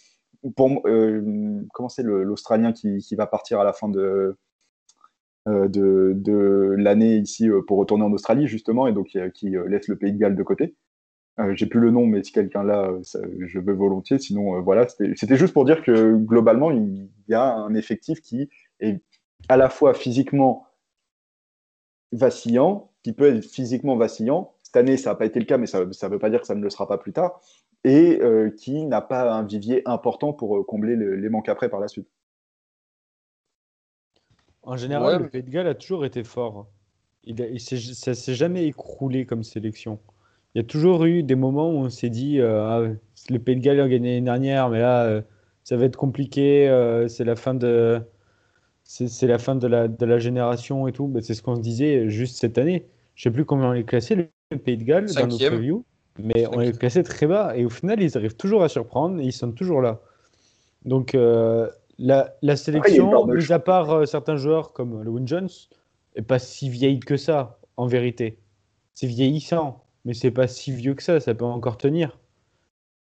Pour, 0.57 0.81
euh, 0.87 1.63
comment 1.75 1.91
c'est 1.91 2.03
l'Australien 2.03 2.73
qui, 2.73 3.15
va 3.15 3.27
partir 3.27 3.61
à 3.61 3.65
la 3.65 3.75
fin 3.75 3.91
de, 3.91 4.39
euh, 5.49 5.69
de, 5.69 6.75
l'année 6.79 7.17
ici 7.17 7.49
euh, 7.49 7.63
pour 7.63 7.79
retourner 7.79 8.05
en 8.05 8.13
Australie, 8.13 8.47
justement, 8.47 8.87
et 8.87 8.93
donc 8.93 9.17
qui, 9.35 9.51
laisse 9.67 9.89
le 9.89 9.97
pays 9.97 10.13
de 10.13 10.19
Galles 10.19 10.37
de 10.37 10.43
côté. 10.43 10.77
J'ai 11.55 11.65
plus 11.65 11.81
le 11.81 11.91
nom, 11.91 12.05
mais 12.05 12.23
si 12.23 12.33
quelqu'un 12.33 12.63
là, 12.63 12.93
je 13.03 13.59
veux 13.59 13.73
volontiers. 13.73 14.19
Sinon, 14.19 14.61
voilà, 14.61 14.87
c'était 14.89 15.37
juste 15.37 15.55
pour 15.55 15.65
dire 15.65 15.83
que 15.83 16.15
globalement, 16.15 16.71
il 16.71 17.09
y 17.29 17.35
a 17.35 17.55
un 17.55 17.73
effectif 17.73 18.21
qui 18.21 18.51
est 18.79 19.01
à 19.49 19.57
la 19.57 19.71
fois 19.71 19.95
physiquement 19.95 20.67
vacillant, 22.13 22.91
qui 23.03 23.13
peut 23.13 23.37
être 23.37 23.45
physiquement 23.45 23.97
vacillant. 23.97 24.53
Cette 24.63 24.77
année, 24.77 24.97
ça 24.97 25.11
n'a 25.11 25.17
pas 25.17 25.27
été 25.27 25.39
le 25.41 25.47
cas, 25.47 25.57
mais 25.57 25.67
ça 25.67 25.85
ne 25.85 26.09
veut 26.09 26.19
pas 26.19 26.31
dire 26.31 26.41
que 26.41 26.47
ça 26.47 26.55
ne 26.55 26.63
le 26.63 26.71
sera 26.71 26.87
pas 26.87 26.99
plus 26.99 27.13
tard. 27.13 27.41
Et 27.85 28.21
euh, 28.21 28.51
qui 28.51 28.85
n'a 28.85 29.01
pas 29.01 29.33
un 29.33 29.43
vivier 29.43 29.83
important 29.87 30.35
pour 30.35 30.59
euh, 30.59 30.63
combler 30.63 30.97
les 30.97 31.29
manques 31.31 31.49
après 31.49 31.71
par 31.71 31.81
la 31.81 31.89
suite. 31.89 32.09
En 34.71 34.77
général, 34.77 35.23
le 35.23 35.29
Pays 35.29 35.43
de 35.43 35.51
Galles 35.51 35.67
a 35.67 35.75
toujours 35.75 36.05
été 36.05 36.23
fort. 36.23 36.69
Il, 37.25 37.43
a, 37.43 37.47
ça 37.59 38.15
s'est 38.15 38.35
jamais 38.35 38.67
écroulé 38.67 39.27
comme 39.27 39.43
sélection. 39.43 39.99
Il 40.55 40.59
y 40.59 40.61
a 40.61 40.65
toujours 40.65 41.05
eu 41.07 41.25
des 41.25 41.35
moments 41.35 41.71
où 41.71 41.79
on 41.79 41.91
s'est 41.91 42.09
dit 42.09 42.39
euh, 42.39 42.63
ah, 42.63 42.83
le 43.29 43.39
Pays 43.41 43.57
de 43.57 43.61
Galles 43.63 43.81
a 43.81 43.89
gagné 43.89 44.15
l'année 44.15 44.21
dernière, 44.21 44.69
mais 44.69 44.79
là, 44.79 45.23
ça 45.65 45.77
va 45.77 45.87
être 45.87 45.97
compliqué. 45.97 46.69
c'est 47.09 47.25
la 47.25 47.35
fin 47.35 47.55
de 47.55 48.01
c'est 48.85 49.27
la 49.27 49.39
fin 49.39 49.57
de 49.57 49.67
la, 49.67 49.89
de 49.89 50.07
la, 50.07 50.19
génération 50.19 50.87
et 50.87 50.93
tout. 50.93 51.09
Bah, 51.09 51.21
c'est 51.21 51.35
ce 51.35 51.43
qu'on 51.43 51.57
se 51.57 51.61
disait 51.61 52.09
juste 52.09 52.37
cette 52.37 52.57
année. 52.57 52.87
Je 53.17 53.25
sais 53.25 53.31
plus 53.33 53.45
combien 53.45 53.71
on 53.71 53.75
est 53.75 53.83
classé, 53.83 54.15
le 54.15 54.29
Pays 54.57 54.77
de 54.77 54.85
Galles, 54.85 55.13
dans 55.13 55.27
nos 55.27 55.37
previews, 55.37 55.85
mais 56.19 56.47
on 56.47 56.61
est 56.61 56.79
classé 56.79 57.03
très 57.03 57.27
bas. 57.27 57.57
Et 57.57 57.65
au 57.65 57.71
final, 57.71 58.01
ils 58.01 58.17
arrivent 58.17 58.37
toujours 58.37 58.63
à 58.63 58.69
surprendre 58.69 59.21
et 59.21 59.25
ils 59.25 59.33
sont 59.33 59.51
toujours 59.51 59.81
là. 59.81 60.01
Donc, 60.85 61.15
euh, 61.17 61.69
la, 62.01 62.35
la, 62.43 62.57
sélection, 62.57 63.27
mis 63.27 63.53
à 63.53 63.59
part 63.59 63.91
euh, 63.91 64.07
certains 64.07 64.37
joueurs 64.37 64.73
comme 64.73 65.03
le 65.03 65.11
Win 65.11 65.27
Jones, 65.27 65.49
n'est 66.17 66.23
pas 66.23 66.39
si 66.39 66.69
vieille 66.69 67.01
que 67.01 67.17
ça, 67.17 67.59
en 67.77 67.87
vérité. 67.87 68.39
C'est 68.95 69.07
vieillissant, 69.07 69.85
mais 70.05 70.15
c'est 70.15 70.31
pas 70.31 70.49
si 70.49 70.73
vieux 70.73 70.95
que 70.95 71.03
ça, 71.03 71.21
ça 71.21 71.35
peut 71.35 71.45
encore 71.45 71.77
tenir. 71.77 72.19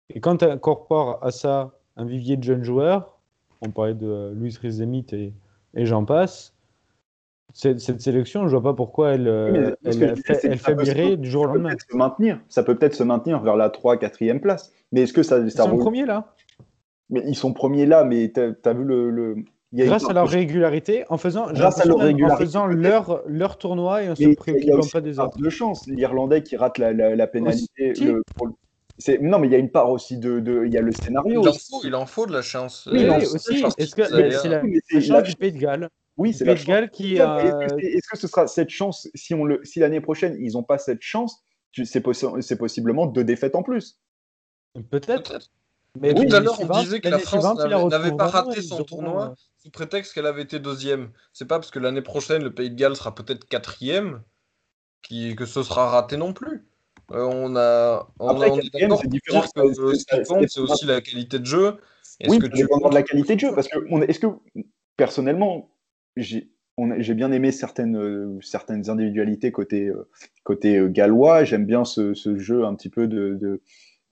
Et 0.10 0.20
quand 0.20 0.38
tu 0.38 0.46
incorpores 0.46 1.24
à 1.24 1.32
ça 1.32 1.72
un 1.98 2.06
vivier 2.06 2.38
de 2.38 2.44
jeunes 2.44 2.64
joueurs, 2.64 3.20
on 3.62 3.70
parlait 3.70 3.94
de 3.94 4.08
euh, 4.08 4.34
Louis 4.34 4.56
Rizemit 4.62 5.06
et 5.12 5.34
et 5.76 5.86
j'en 5.86 6.06
passe. 6.06 6.54
Cette, 7.54 7.80
sélection, 7.80 8.48
je 8.48 8.58
vois 8.58 8.64
pas 8.64 8.74
pourquoi 8.74 9.12
elle, 9.12 9.30
euh, 9.30 9.76
elle, 9.86 10.18
fait, 10.18 11.16
du 11.16 11.30
jour 11.30 11.44
au 11.44 11.46
lendemain. 11.46 11.74
Se 11.90 11.96
maintenir. 11.96 12.42
Ça 12.50 12.64
peut 12.64 12.76
peut-être 12.76 12.96
se 12.96 13.04
maintenir 13.04 13.40
vers 13.40 13.56
la 13.56 13.70
3 13.70 13.96
4e 13.96 14.42
place. 14.42 14.74
Mais 14.92 15.04
est-ce 15.04 15.14
que 15.14 15.24
ça. 15.24 15.38
Ils 15.38 15.52
sont 15.52 15.78
premiers 15.78 16.06
là 16.06 16.35
mais 17.10 17.24
Ils 17.28 17.36
sont 17.36 17.54
premiers 17.54 17.86
là, 17.86 18.04
mais 18.04 18.32
tu 18.34 18.40
as, 18.40 18.74
vu 18.74 18.84
le. 18.84 19.36
Grâce 19.74 20.10
à 20.10 20.14
leur 20.14 20.30
régularité, 20.30 21.04
en 21.10 21.18
faisant, 21.18 21.52
Grâce 21.52 21.80
à 21.80 21.86
leur, 21.86 22.00
régularité, 22.00 22.44
en 22.44 22.46
faisant 22.46 22.66
leur, 22.66 23.22
leur 23.28 23.58
tournoi 23.58 24.04
et 24.04 24.10
en 24.10 24.16
se 24.16 24.36
préoccupant 24.36 24.88
pas 24.92 25.02
des 25.02 25.20
autres. 25.20 25.38
de 25.38 25.50
chance. 25.50 25.86
L'Irlandais 25.88 26.44
qui 26.44 26.56
rate 26.56 26.78
la, 26.78 26.94
la, 26.94 27.28
pénalité. 27.28 27.94
Non, 29.22 29.40
mais 29.40 29.48
il 29.48 29.52
y 29.52 29.56
a 29.56 29.60
une 29.60 29.72
part 29.72 29.92
aussi 29.92 30.18
de. 30.18 30.40
de... 30.40 30.66
Il 30.66 30.74
y 30.74 30.78
a 30.78 30.82
le 30.82 30.92
scénario. 30.92 31.42
Il 31.44 31.50
en, 31.50 31.54
faut, 31.54 31.82
il 31.84 31.96
en 31.96 32.06
faut 32.06 32.26
de 32.26 32.34
la 32.34 32.42
chance. 32.42 32.88
Oui, 32.92 33.08
aussi. 33.10 33.64
Est-ce 33.78 33.96
que 33.96 34.06
c'est 34.06 34.50
la, 34.50 35.02
chance 35.02 35.24
du 35.24 35.36
Pays 35.36 35.52
de 35.52 35.58
Galles? 35.58 35.90
Oui, 36.18 36.34
c'est 36.34 36.46
la 36.46 36.56
Galles 36.56 36.90
qui. 36.90 37.16
Est-ce 37.18 38.08
que, 38.10 38.18
ce 38.18 38.28
sera 38.28 38.48
cette 38.48 38.70
chance 38.70 39.10
si, 39.14 39.34
on 39.34 39.44
le... 39.44 39.60
si 39.64 39.80
l'année 39.80 40.02
prochaine 40.02 40.38
ils 40.40 40.54
n'ont 40.54 40.64
pas 40.64 40.78
cette 40.78 41.02
chance, 41.02 41.44
c'est 41.84 42.58
possiblement 42.58 43.06
deux 43.06 43.26
défaites 43.26 43.56
en 43.56 43.64
plus 43.64 44.00
Peut-être. 44.90 45.40
Mais 46.00 46.14
tout 46.14 46.36
à 46.36 46.40
l'heure, 46.40 46.60
on 46.60 46.82
disait 46.82 47.00
que 47.00 47.10
la 47.10 47.20
France 47.20 47.58
n'avait 47.90 48.16
pas 48.16 48.28
raté 48.28 48.62
son 48.62 48.84
tournoi 48.84 49.32
euh, 49.32 49.36
sous 49.58 49.70
prétexte 49.72 50.14
qu'elle 50.14 50.26
avait 50.26 50.44
été 50.44 50.60
deuxième. 50.60 51.10
C'est 51.34 51.46
pas 51.46 51.60
parce 51.60 51.72
que 51.72 51.80
l'année 51.80 52.02
prochaine, 52.02 52.44
le 52.44 52.54
Pays 52.54 52.70
de 52.70 52.76
Galles 52.76 52.96
sera 52.96 53.16
peut-être 53.16 53.46
quatrième 53.46 54.22
que 55.38 55.46
ce 55.46 55.64
sera 55.64 55.90
raté 55.90 56.18
non 56.18 56.34
plus. 56.34 56.66
Euh, 57.12 57.24
on 57.32 57.56
a, 57.56 58.10
on, 58.20 58.30
Après, 58.30 58.50
on 58.50 58.60
est 58.60 58.74
d'accord 58.74 59.02
que 59.02 59.08
ce 59.08 60.06
qui 60.06 60.24
compte, 60.24 60.50
c'est 60.50 60.60
aussi 60.60 60.86
la 60.86 61.02
qualité 61.02 61.40
de 61.40 61.46
jeu. 61.46 61.78
oui, 62.28 62.40
que 62.40 62.48
tu... 62.48 62.64
de 62.64 62.94
la 62.94 63.04
qualité 63.04 63.36
de 63.36 63.40
jeu, 63.42 63.54
parce 63.54 63.68
que 63.68 63.78
est-ce 64.10 64.20
que 64.20 64.28
personnellement, 64.98 65.70
j'ai 66.18 67.14
bien 67.14 67.32
aimé 67.32 67.52
certaines, 67.52 67.98
euh, 67.98 68.40
certaines 68.42 68.90
individualités 68.90 69.52
côté, 69.52 69.88
euh, 69.88 70.08
côté 70.44 70.84
gallois. 70.90 71.44
J'aime 71.44 71.66
bien 71.66 71.86
ce, 71.86 72.16
ce, 72.16 72.38
jeu 72.38 72.66
un 72.66 72.74
petit 72.74 72.90
peu 72.90 73.08
de, 73.08 73.38
de, 73.40 73.62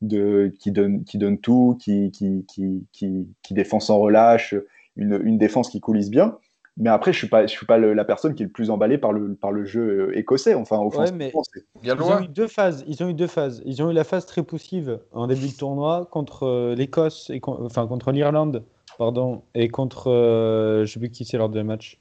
de, 0.03 0.53
qui, 0.59 0.71
donne, 0.71 1.03
qui 1.03 1.17
donne 1.17 1.37
tout, 1.39 1.77
qui, 1.81 2.11
qui, 2.11 2.45
qui, 2.47 2.85
qui, 2.91 3.27
qui 3.41 3.53
défend 3.53 3.79
sans 3.79 3.97
relâche, 3.99 4.53
une, 4.95 5.19
une 5.23 5.37
défense 5.37 5.69
qui 5.69 5.79
coulisse 5.79 6.09
bien. 6.09 6.37
Mais 6.77 6.89
après, 6.89 7.13
je 7.13 7.19
suis 7.19 7.27
pas, 7.29 7.45
je 7.45 7.51
suis 7.51 7.65
pas 7.67 7.77
le- 7.77 7.93
la 7.93 8.03
personne 8.03 8.33
qui 8.33 8.41
est 8.41 8.47
le 8.47 8.51
plus 8.51 8.69
emballée 8.71 8.97
par 8.97 9.13
le, 9.13 9.35
par 9.35 9.51
le 9.51 9.63
jeu 9.63 10.09
euh, 10.09 10.17
écossais. 10.17 10.55
Enfin, 10.55 10.77
offensivement, 10.79 11.43
c'est- 11.53 11.65
Ils 11.83 12.01
ont 12.01 12.23
eu 12.23 12.27
deux 12.27 12.47
phases. 12.47 12.83
Ils 12.87 13.03
ont 13.03 13.09
eu 13.09 13.13
deux 13.13 13.27
phases. 13.27 13.61
Ils 13.65 13.83
ont 13.83 13.91
eu 13.91 13.93
la 13.93 14.03
phase 14.03 14.25
très 14.25 14.41
poussive 14.43 14.99
en 15.11 15.27
début 15.27 15.49
de 15.49 15.55
tournoi 15.57 16.07
contre 16.11 16.43
euh, 16.43 16.75
l'Écosse 16.75 17.29
et 17.29 17.39
con- 17.39 17.59
enfin 17.61 17.85
contre 17.85 18.11
l'Irlande, 18.11 18.63
pardon, 18.97 19.43
et 19.53 19.69
contre 19.69 20.09
euh, 20.09 20.85
je 20.85 20.93
sais 20.93 20.99
plus 20.99 21.11
qui 21.11 21.25
c'est 21.25 21.37
lors 21.37 21.49
des 21.49 21.61
matchs. 21.63 21.99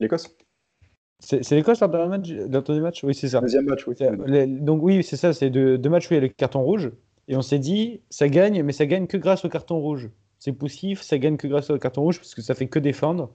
l'Écosse? 0.00 0.36
C'est 1.24 1.42
c'est 1.42 1.56
l'Écosse 1.56 1.80
lors 1.80 1.88
d'un 1.88 2.06
match, 2.06 2.28
des 2.28 2.80
matchs 2.80 3.02
Oui, 3.02 3.14
c'est 3.14 3.28
ça. 3.28 3.40
Deuxième 3.40 3.64
match, 3.64 3.86
oui. 3.86 3.94
Les- 4.26 4.46
Donc 4.46 4.82
oui, 4.82 5.02
c'est 5.02 5.16
ça. 5.16 5.32
C'est 5.32 5.50
deux, 5.50 5.78
deux 5.78 5.90
matchs 5.90 6.10
où 6.10 6.14
il 6.14 6.16
y 6.16 6.18
a 6.18 6.20
le 6.22 6.28
carton 6.28 6.62
rouge 6.62 6.92
et 7.28 7.36
on 7.36 7.42
s'est 7.42 7.58
dit 7.58 8.00
ça 8.10 8.28
gagne, 8.28 8.62
mais 8.62 8.72
ça 8.72 8.86
gagne 8.86 9.06
que 9.06 9.16
grâce 9.16 9.44
au 9.44 9.48
carton 9.48 9.78
rouge. 9.78 10.10
C'est 10.38 10.52
poussif, 10.52 11.00
ça 11.00 11.16
gagne 11.18 11.36
que 11.38 11.46
grâce 11.46 11.70
au 11.70 11.78
carton 11.78 12.02
rouge 12.02 12.18
parce 12.18 12.34
que 12.34 12.42
ça 12.42 12.54
fait 12.54 12.66
que 12.66 12.78
défendre. 12.78 13.30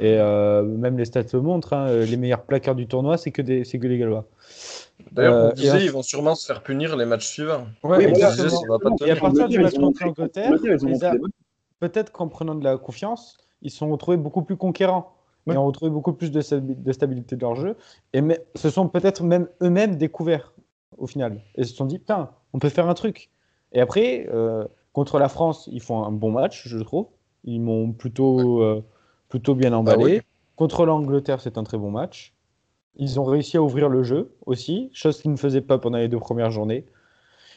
Et 0.00 0.16
euh, 0.18 0.62
même 0.62 0.96
les 0.96 1.04
stats 1.04 1.22
le 1.32 1.40
montrent, 1.42 1.74
hein, 1.74 1.94
les 2.04 2.16
meilleurs 2.16 2.42
plaqueurs 2.44 2.74
du 2.74 2.86
tournoi, 2.86 3.18
c'est 3.18 3.30
que, 3.30 3.42
des, 3.42 3.64
c'est 3.64 3.78
que 3.78 3.86
les 3.86 3.98
Gallois. 3.98 4.26
D'ailleurs, 5.12 5.34
Euh, 5.34 5.50
on 5.50 5.54
disait, 5.54 5.84
ils 5.84 5.90
vont 5.90 6.02
sûrement 6.02 6.34
se 6.34 6.46
faire 6.46 6.62
punir 6.62 6.96
les 6.96 7.04
matchs 7.04 7.26
suivants. 7.26 7.66
Ouais, 7.84 7.98
Oui, 7.98 8.06
on 8.06 8.10
voilà, 8.12 8.30
disait, 8.30 8.48
ça 8.48 8.66
va 8.66 8.78
pas 8.78 8.90
Et 9.06 9.10
à 9.10 9.16
partir 9.16 9.48
du 9.48 9.58
match 9.58 9.74
contre 9.74 10.04
l'Angleterre, 10.04 11.14
peut-être 11.78 12.10
qu'en 12.12 12.28
prenant 12.28 12.54
de 12.54 12.64
la 12.64 12.78
confiance, 12.78 13.36
ils 13.60 13.70
se 13.70 13.78
sont 13.78 13.90
retrouvés 13.90 14.16
beaucoup 14.16 14.42
plus 14.42 14.56
conquérants. 14.56 15.12
Ouais. 15.46 15.54
Et 15.54 15.58
ont 15.58 15.66
retrouvé 15.66 15.90
beaucoup 15.90 16.12
plus 16.12 16.30
de, 16.30 16.40
stabi- 16.40 16.80
de 16.80 16.92
stabilité 16.92 17.36
de 17.36 17.40
leur 17.40 17.56
jeu. 17.56 17.76
Et 18.12 18.20
mais, 18.20 18.44
se 18.54 18.70
sont 18.70 18.88
peut-être 18.88 19.24
même 19.24 19.48
eux-mêmes 19.60 19.96
découverts 19.96 20.52
au 20.98 21.06
final. 21.06 21.40
Et 21.56 21.64
se 21.64 21.74
sont 21.74 21.86
dit, 21.86 21.98
putain, 21.98 22.30
on 22.52 22.58
peut 22.58 22.68
faire 22.68 22.88
un 22.88 22.94
truc. 22.94 23.30
Et 23.72 23.80
après, 23.80 24.28
euh, 24.32 24.66
contre 24.92 25.18
la 25.18 25.28
France, 25.28 25.68
ils 25.72 25.80
font 25.80 26.04
un 26.04 26.12
bon 26.12 26.30
match, 26.30 26.68
je 26.68 26.78
trouve. 26.78 27.06
Ils 27.44 27.60
m'ont 27.60 27.92
plutôt, 27.92 28.62
euh, 28.62 28.84
plutôt 29.28 29.54
bien 29.54 29.72
emballé. 29.72 30.04
oui. 30.04 30.20
Contre 30.54 30.84
l'Angleterre, 30.84 31.40
c'est 31.40 31.58
un 31.58 31.64
très 31.64 31.78
bon 31.78 31.90
match. 31.90 32.34
Ils 32.96 33.18
ont 33.18 33.24
réussi 33.24 33.56
à 33.56 33.62
ouvrir 33.62 33.88
le 33.88 34.02
jeu 34.02 34.34
aussi, 34.44 34.90
chose 34.92 35.20
qu'ils 35.20 35.32
ne 35.32 35.36
faisaient 35.36 35.62
pas 35.62 35.78
pendant 35.78 35.98
les 35.98 36.08
deux 36.08 36.18
premières 36.18 36.50
journées. 36.50 36.84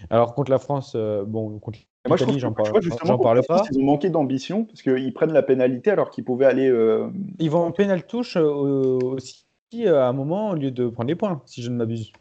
Alors 0.10 0.34
contre 0.34 0.50
la 0.50 0.60
France, 0.60 0.94
euh, 0.96 1.26
bon, 1.26 1.60
contre 1.60 1.80
Moi, 2.08 2.18
je 2.18 2.26
j'en 2.40 2.52
que- 2.52 2.56
parle, 2.56 2.68
tu 2.68 2.72
vois, 2.72 2.82
justement, 2.82 3.18
parle 3.18 3.42
pas. 3.48 3.64
Ils 3.72 3.80
ont 3.80 3.84
manqué 3.84 4.10
d'ambition 4.10 4.66
parce 4.66 4.82
qu'ils 4.82 5.14
prennent 5.14 5.34
la 5.34 5.44
pénalité 5.44 5.92
alors 5.92 6.10
qu'ils 6.10 6.24
pouvaient 6.24 6.46
aller. 6.46 6.70
euh, 6.70 7.08
Ils 7.40 7.50
vont 7.50 7.64
en 7.66 7.72
pénal 7.72 8.06
touche 8.06 8.38
euh, 8.38 8.44
aussi 9.02 9.46
euh, 9.76 10.02
à 10.02 10.08
un 10.08 10.14
moment 10.14 10.52
au 10.52 10.56
lieu 10.56 10.72
de 10.72 10.88
prendre 10.88 11.08
les 11.08 11.16
points, 11.16 11.42
si 11.46 11.62
je 11.62 11.70
ne 11.70 11.76
m'abuse. 11.78 12.12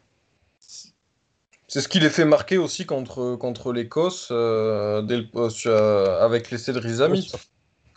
C'est 1.67 1.81
ce 1.81 1.87
qui 1.87 1.99
les 1.99 2.09
fait 2.09 2.25
marquer 2.25 2.57
aussi 2.57 2.85
contre, 2.85 3.35
contre 3.35 3.73
l'Écosse 3.73 4.29
euh, 4.31 5.01
dès 5.01 5.17
le- 5.17 5.49
sur- 5.49 5.71
avec 5.71 6.51
l'essai 6.51 6.73
de 6.73 6.79
Rizami. 6.79 7.27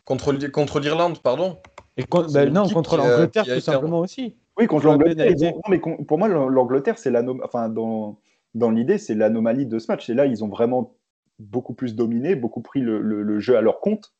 Contre, 0.05 0.35
contre 0.51 0.81
l'Irlande, 0.81 1.19
pardon. 1.19 1.59
Et 1.99 2.05
con- 2.05 2.27
bah, 2.33 2.47
non, 2.47 2.69
contre 2.69 2.97
l'Angleterre, 2.97 3.45
tout 3.45 3.61
simplement 3.61 4.01
aussi. 4.01 4.35
Oui, 4.59 4.67
contre 4.67 4.87
l'Angleterre. 4.87 5.35
mais 5.69 5.79
pour 5.81 6.19
moi, 6.19 6.29
l'Angleterre, 6.29 6.99
c'est 6.99 7.11
l'anom- 7.11 7.41
enfin, 7.45 7.69
dans, 7.69 8.19
dans 8.55 8.71
l'idée, 8.71 8.99
c'est 8.99 9.15
l'anomalie 9.15 9.67
de 9.67 9.79
ce 9.79 9.87
match. 9.93 10.09
Et 10.09 10.15
là, 10.15 10.25
ils 10.27 10.43
ont 10.43 10.49
vraiment 10.49 10.95
beaucoup 11.39 11.75
plus 11.75 11.95
dominé, 11.95 12.35
beaucoup 12.35 12.61
pris 12.63 12.81
le, 12.81 13.01
le- 13.01 13.23
le 13.23 13.39
jeu 13.39 13.57
à 13.57 13.61
leur 13.61 13.81
compte 13.81 14.13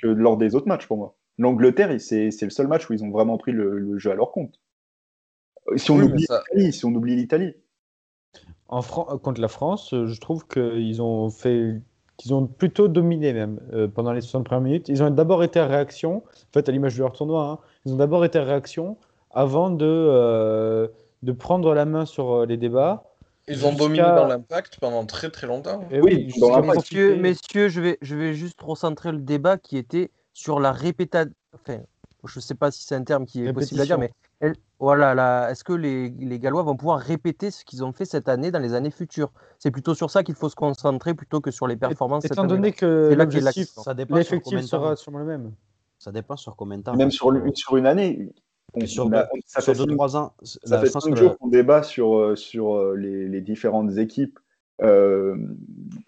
que 0.00 0.06
lors 0.06 0.36
des 0.36 0.54
autres 0.54 0.68
matchs 0.68 0.86
pour 0.86 0.96
moi. 0.96 1.14
L'Angleterre, 1.38 2.00
c'est 2.00 2.30
le 2.42 2.50
seul 2.50 2.66
match 2.68 2.88
où 2.88 2.92
ils 2.92 3.04
ont 3.04 3.10
vraiment 3.10 3.38
pris 3.38 3.52
le, 3.52 3.78
le 3.78 3.98
jeu 3.98 4.10
à 4.10 4.14
leur 4.14 4.32
compte. 4.32 4.60
Euh, 5.70 5.76
Si 5.76 5.90
on 5.90 5.96
Oui, 5.98 6.04
oublie 6.04 6.24
ça- 6.24 6.42
l'Italie, 6.52 6.72
si 6.72 6.84
on 6.84 6.94
oublie 6.94 7.16
l'Italie. 7.16 7.54
En 8.68 8.82
Fran- 8.82 9.06
euh, 9.10 9.18
contre 9.18 9.40
la 9.40 9.48
France, 9.48 9.94
euh, 9.94 10.06
je 10.06 10.20
trouve 10.20 10.46
qu'ils 10.46 11.00
ont 11.02 11.30
fait 11.30 11.80
qu'ils 12.16 12.34
ont 12.34 12.46
plutôt 12.48 12.88
dominé 12.88 13.32
même 13.32 13.60
euh, 13.72 13.86
pendant 13.86 14.12
les 14.12 14.20
60 14.20 14.44
premières 14.44 14.62
minutes. 14.62 14.88
Ils 14.88 15.04
ont 15.04 15.10
d'abord 15.10 15.44
été 15.44 15.60
à 15.60 15.66
réaction, 15.68 16.16
en 16.26 16.52
fait 16.52 16.68
à 16.68 16.72
l'image 16.72 16.96
de 16.96 17.02
leur 17.02 17.12
tournoi, 17.12 17.44
hein, 17.48 17.58
ils 17.86 17.92
ont 17.92 17.96
d'abord 17.96 18.24
été 18.24 18.40
à 18.40 18.44
réaction 18.44 18.96
avant 19.30 19.70
de, 19.70 19.86
euh, 19.86 20.88
de 21.22 21.32
prendre 21.32 21.72
la 21.74 21.84
main 21.84 22.06
sur 22.06 22.44
les 22.44 22.56
débats. 22.56 23.04
Ils 23.48 23.66
ont 23.66 23.72
dominé 23.72 24.02
dans 24.02 24.26
l'impact 24.26 24.78
pendant 24.80 25.04
très 25.06 25.30
très 25.30 25.46
longtemps. 25.46 25.80
Et 25.90 26.00
Oui. 26.00 26.32
Messieurs, 26.62 27.16
messieurs 27.16 27.68
je, 27.68 27.80
vais, 27.80 27.98
je 28.02 28.16
vais 28.16 28.34
juste 28.34 28.60
recentrer 28.60 29.12
le 29.12 29.18
débat 29.18 29.58
qui 29.58 29.76
était 29.76 30.10
sur 30.32 30.60
la 30.60 30.72
répéta... 30.72 31.24
Enfin, 31.54 31.78
je 32.24 32.38
ne 32.38 32.42
sais 32.42 32.54
pas 32.54 32.70
si 32.70 32.84
c'est 32.84 32.94
un 32.94 33.04
terme 33.04 33.24
qui 33.24 33.44
est 33.44 33.52
possible 33.52 33.80
à 33.80 33.84
dire, 33.84 33.98
mais 33.98 34.12
elle- 34.40 34.56
voilà, 34.80 35.14
là, 35.14 35.50
est-ce 35.50 35.64
que 35.64 35.72
les, 35.72 36.10
les 36.10 36.38
Gallois 36.38 36.62
vont 36.62 36.76
pouvoir 36.76 37.00
répéter 37.00 37.50
ce 37.50 37.64
qu'ils 37.64 37.84
ont 37.84 37.92
fait 37.92 38.04
cette 38.04 38.28
année 38.28 38.50
dans 38.52 38.60
les 38.60 38.74
années 38.74 38.90
futures? 38.92 39.32
C'est 39.58 39.72
plutôt 39.72 39.94
sur 39.94 40.10
ça 40.10 40.22
qu'il 40.22 40.36
faut 40.36 40.48
se 40.48 40.54
concentrer 40.54 41.14
plutôt 41.14 41.40
que 41.40 41.50
sur 41.50 41.66
les 41.66 41.76
performances 41.76 42.22
cette 42.22 42.32
Étant 42.32 42.42
année. 42.42 42.54
donné 42.54 42.72
que 42.72 43.12
l'objectif, 43.16 43.56
l'accent. 43.56 43.82
Ça 43.82 43.94
dépend 43.94 44.14
sur 44.14 44.18
l'effectif 44.18 44.60
sera 44.60 44.94
sûrement 44.94 45.18
le 45.18 45.24
même. 45.24 45.52
Ça 45.98 46.12
dépend 46.12 46.36
sur 46.36 46.54
combien 46.54 46.78
de 46.78 46.82
temps. 46.84 46.94
Même 46.94 47.10
sur, 47.10 47.32
sur 47.54 47.76
une 47.76 47.86
année, 47.86 48.32
on, 48.74 48.80
Et 48.80 48.86
sur 48.86 49.06
on 49.06 49.12
a- 49.12 49.26
on- 49.32 49.38
ça 49.46 49.60
sur 49.60 49.74
fait 49.74 49.84
2-3 49.84 50.16
ans, 50.16 50.34
Ça 50.42 50.78
fait 50.78 50.86
cinq 50.90 51.14
jours 51.16 51.38
qu'on 51.38 51.48
débat 51.48 51.82
sur, 51.82 52.16
euh, 52.18 52.36
sur 52.36 52.76
euh, 52.76 52.94
les, 52.96 53.28
les 53.28 53.40
différentes 53.40 53.96
équipes 53.98 54.38
euh, 54.82 55.36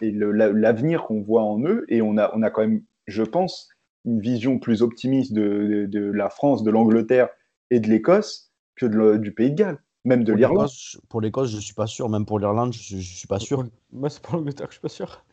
et 0.01 0.11
la- 0.11 0.51
l'avenir 0.51 1.03
qu'on 1.03 1.21
voit 1.21 1.43
en 1.43 1.59
eux. 1.65 1.85
Et 1.89 2.01
on 2.01 2.17
a, 2.17 2.31
on 2.35 2.41
a 2.41 2.49
quand 2.49 2.61
même, 2.61 2.83
je 3.07 3.23
pense, 3.23 3.69
une 4.05 4.19
vision 4.21 4.59
plus 4.59 4.81
optimiste 4.81 5.33
de, 5.33 5.41
de, 5.67 5.85
de 5.85 6.11
la 6.11 6.29
France, 6.29 6.63
de 6.63 6.71
l'Angleterre 6.71 7.29
et 7.69 7.79
de 7.79 7.87
l'Écosse 7.87 8.51
que 8.75 8.85
de 8.85 9.17
du 9.17 9.31
Pays 9.33 9.51
de 9.51 9.55
Galles, 9.55 9.79
même 10.05 10.23
de 10.23 10.33
l'Irlande. 10.33 10.69
pour 11.09 11.21
l'Écosse, 11.21 11.49
je 11.51 11.59
suis 11.59 11.73
pas 11.73 11.87
sûr. 11.87 12.09
Même 12.09 12.25
pour 12.25 12.39
l'Irlande, 12.39 12.73
je, 12.73 12.97
je 12.97 13.15
suis 13.15 13.27
pas 13.27 13.39
sûr. 13.39 13.63
Moi, 13.91 14.09
c'est 14.09 14.21
pour 14.21 14.35
l'Angleterre 14.35 14.67
que 14.67 14.73
je 14.73 14.79
suis 14.79 14.81
pas 14.81 14.89
sûr. 14.89 15.23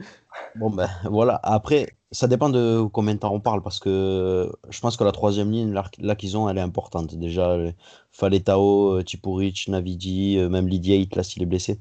Bon, 0.55 0.71
ben 0.71 0.89
voilà. 1.05 1.39
Après, 1.43 1.97
ça 2.11 2.27
dépend 2.27 2.49
de 2.51 2.83
combien 2.93 3.15
de 3.15 3.21
temps 3.21 3.33
on 3.33 3.41
parle 3.41 3.63
parce 3.63 3.79
que 3.81 4.51
je 4.69 4.81
pense 4.81 4.97
que 4.97 5.05
la 5.05 5.13
troisième 5.13 5.51
ligne, 5.51 5.73
là, 5.73 5.85
là 5.99 6.17
qu'ils 6.17 6.37
ont, 6.37 6.49
elle 6.49 6.59
est 6.59 6.63
importante. 6.63 7.15
Déjà, 7.15 7.57
le- 7.57 7.75
Faletao, 8.13 8.99
euh, 8.99 9.03
Tipuric, 9.05 9.69
Navidi, 9.69 10.39
euh, 10.39 10.49
même 10.49 10.69
Lydiate, 10.69 11.15
là, 11.17 11.23
s'il 11.23 11.43
est 11.43 11.47
blessé. 11.47 11.79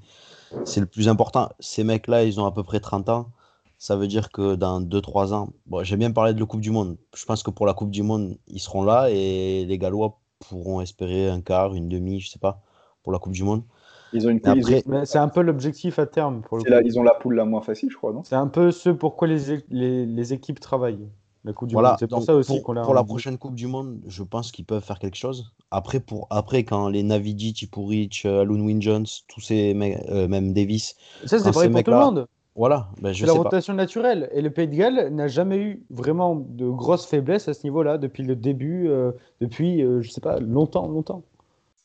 C'est 0.63 0.80
le 0.80 0.86
plus 0.86 1.08
important. 1.10 1.50
Ces 1.60 1.84
mecs-là, 1.84 2.23
ils 2.23 2.39
ont 2.39 2.45
à 2.45 2.52
peu 2.52 2.63
près 2.63 2.80
30 2.80 3.10
ans. 3.10 3.32
Ça 3.80 3.95
veut 3.95 4.08
dire 4.08 4.32
que 4.32 4.56
dans 4.56 4.82
2-3 4.82 5.34
ans, 5.34 5.50
bon, 5.67 5.84
j'ai 5.84 5.97
bien 5.97 6.12
parlé 6.12 6.34
de 6.34 6.39
la 6.39 6.45
Coupe 6.45 6.62
du 6.62 6.71
Monde. 6.71 6.97
Je 7.15 7.26
pense 7.26 7.43
que 7.43 7.52
pour 7.52 7.65
la 7.67 7.73
Coupe 7.73 7.91
du 7.91 8.04
Monde, 8.04 8.38
ils 8.47 8.60
seront 8.60 8.84
là 8.84 9.10
et 9.12 9.65
les 9.65 9.78
Gallois 9.78 10.19
pourront 10.39 10.82
espérer 10.82 11.30
un 11.30 11.41
quart, 11.41 11.73
une 11.76 11.88
demi, 11.89 12.19
je 12.19 12.30
sais 12.30 12.39
pas, 12.39 12.62
pour 13.08 13.13
la 13.13 13.20
Coupe 13.20 13.32
du 13.32 13.43
Monde. 13.46 13.63
Ils 14.12 14.28
ont 14.28 14.32
une 14.32 14.41
Mais 14.43 14.52
ils 14.58 14.65
ont- 14.65 14.67
après- 14.67 14.84
Mais 14.86 15.06
c'est 15.06 15.17
un 15.17 15.30
peu 15.30 15.39
l'objectif 15.39 15.98
à 15.98 16.06
terme 16.06 16.41
pour 16.41 16.58
le 16.58 16.63
c'est 16.63 16.67
coup. 16.70 16.76
la- 16.76 16.82
ils 16.82 17.00
ont 17.00 17.04
la 17.04 17.13
poule 17.13 17.36
la 17.36 17.46
moins 17.46 17.62
facile, 17.62 17.89
je 17.89 17.96
crois, 17.96 18.12
non? 18.12 18.22
C'est 18.26 18.36
un 18.36 18.48
peu 18.48 18.70
ce 18.72 18.89
pourquoi 18.89 19.30
les, 19.30 19.63
les, 19.70 20.06
les 20.06 20.34
équipes 20.34 20.60
travaillent. 20.60 21.08
La 21.46 21.54
Coupe 21.54 21.70
du 21.70 21.76
Voilà, 21.76 21.91
Monde. 21.91 21.98
C'est 22.02 22.10
pour 22.10 22.22
ça 22.22 22.36
aussi 22.36 22.56
pour, 22.56 22.63
qu'on 22.63 22.74
l'a. 22.74 22.82
pour 22.82 22.93
la 22.93 23.06
prochaine 23.06 23.38
Coupe 23.38 23.56
du 23.56 23.67
Monde, 23.67 24.02
je 24.08 24.24
pense 24.24 24.52
qu'ils 24.52 24.65
peuvent 24.65 24.84
faire 24.84 25.00
quelque 25.00 25.15
chose. 25.15 25.54
Après, 25.72 26.02
pour, 26.02 26.28
après 26.32 26.65
quand 26.65 26.89
les 26.89 27.02
Navidi, 27.02 27.54
Tipuric, 27.54 28.24
euh, 28.26 28.41
Alun 28.41 28.60
Wyn 28.60 28.82
Jones, 28.82 29.06
tous 29.30 29.39
ces 29.39 29.74
mecs, 29.74 30.00
euh, 30.10 30.28
même 30.28 30.52
Davis, 30.52 30.98
Ça, 31.24 31.39
c'est 31.39 31.54
pareil 31.54 31.70
ces 31.70 31.72
pour 31.72 31.84
tout 31.84 31.91
le 31.91 31.98
monde. 31.98 32.28
voilà, 32.58 32.89
ben, 33.02 33.13
je 33.13 33.20
C'est 33.22 33.26
la 33.28 33.32
sais 33.32 33.38
pas. 33.38 33.43
rotation 33.43 33.74
naturelle. 33.74 34.28
Et 34.34 34.41
le 34.41 34.50
Pays 34.50 34.67
de 34.67 34.76
Galles 34.76 35.13
n'a 35.13 35.30
jamais 35.30 35.60
eu 35.60 35.86
vraiment 35.89 36.36
de 36.36 36.67
grosses 36.70 37.06
faiblesses 37.06 37.48
à 37.48 37.54
ce 37.54 37.63
niveau-là 37.63 37.98
depuis 37.98 38.24
le 38.24 38.36
début, 38.36 38.89
euh, 38.89 39.13
depuis, 39.39 39.82
euh, 39.82 40.02
je 40.02 40.10
sais 40.12 40.20
pas, 40.22 40.41
longtemps, 40.41 40.89
longtemps. 40.89 41.24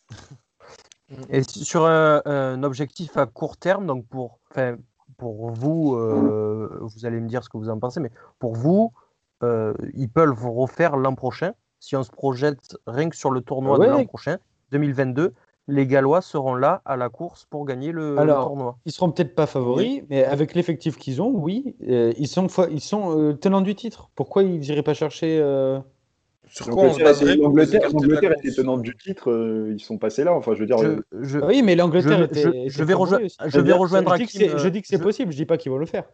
Et 1.30 1.42
sur 1.42 1.86
un, 1.86 2.22
un 2.24 2.62
objectif 2.62 3.16
à 3.16 3.26
court 3.26 3.56
terme, 3.56 3.86
donc 3.86 4.06
pour, 4.06 4.38
pour 5.16 5.50
vous, 5.50 5.94
euh, 5.96 6.68
vous 6.80 7.06
allez 7.06 7.20
me 7.20 7.28
dire 7.28 7.42
ce 7.44 7.48
que 7.48 7.56
vous 7.56 7.68
en 7.68 7.78
pensez, 7.78 8.00
mais 8.00 8.10
pour 8.38 8.54
vous, 8.54 8.92
euh, 9.42 9.74
ils 9.94 10.08
peuvent 10.08 10.30
vous 10.30 10.52
refaire 10.52 10.96
l'an 10.96 11.14
prochain. 11.14 11.52
Si 11.80 11.96
on 11.96 12.02
se 12.02 12.10
projette 12.10 12.76
rien 12.86 13.08
que 13.08 13.16
sur 13.16 13.30
le 13.30 13.40
tournoi 13.40 13.78
Ouais. 13.78 13.86
de 13.86 13.92
l'an 13.92 14.04
prochain, 14.04 14.38
2022, 14.70 15.32
les 15.68 15.86
Gallois 15.86 16.22
seront 16.22 16.54
là 16.54 16.82
à 16.84 16.96
la 16.96 17.08
course 17.08 17.44
pour 17.48 17.64
gagner 17.64 17.92
le, 17.92 18.14
le 18.14 18.18
Alors, 18.20 18.46
tournoi. 18.46 18.76
Ils 18.84 18.92
seront 18.92 19.10
peut-être 19.12 19.34
pas 19.34 19.46
favoris, 19.46 20.02
mais 20.10 20.24
avec 20.24 20.54
l'effectif 20.54 20.96
qu'ils 20.96 21.22
ont, 21.22 21.30
oui, 21.30 21.76
euh, 21.88 22.12
ils 22.18 22.26
sont, 22.28 22.46
ils 22.70 22.80
sont 22.80 23.16
euh, 23.18 23.32
tenants 23.34 23.60
du 23.60 23.74
titre. 23.74 24.10
Pourquoi 24.16 24.42
ils 24.42 24.58
n'iraient 24.60 24.82
pas 24.82 24.94
chercher 24.94 25.38
euh, 25.40 25.78
Sur 26.54 26.68
quoi 26.68 26.82
on 26.84 26.92
se 26.92 26.98
L'Angleterre 27.00 27.04
baserait 27.04 27.32
était- 27.34 27.88
l'Angleterre 27.92 28.32
tenante 28.54 28.82
du 28.82 28.94
titre, 28.94 29.30
euh, 29.30 29.72
ils 29.72 29.80
sont 29.80 29.96
passés 29.96 30.22
là. 30.22 30.34
Enfin, 30.34 30.52
je 30.54 30.60
veux 30.60 30.66
dire, 30.66 30.78
euh, 30.82 31.00
Je, 31.12 31.24
je- 31.24 31.38
Oui, 31.38 31.62
mais 31.62 31.74
l'Angleterre 31.76 32.18
je- 32.18 32.24
était, 32.24 32.42
je- 32.42 32.74
était 32.74 32.84
vais 32.84 32.92
rejoindre- 32.94 33.24
je 33.46 33.56
vais 33.58 33.62
dire, 33.64 33.78
rejoindre 33.78 34.10
je 34.16 34.22
dis 34.22 34.26
que 34.26 34.36
Hakim, 34.36 34.50
c'est- 34.50 34.58
Je 34.58 34.68
dis 34.68 34.82
que 34.82 34.88
c'est 34.88 34.98
je- 34.98 35.02
possible, 35.02 35.32
je 35.32 35.36
dis 35.38 35.46
pas 35.46 35.56
qu'ils 35.56 35.72
vont 35.72 35.78
le 35.78 35.86
faire. 35.86 36.04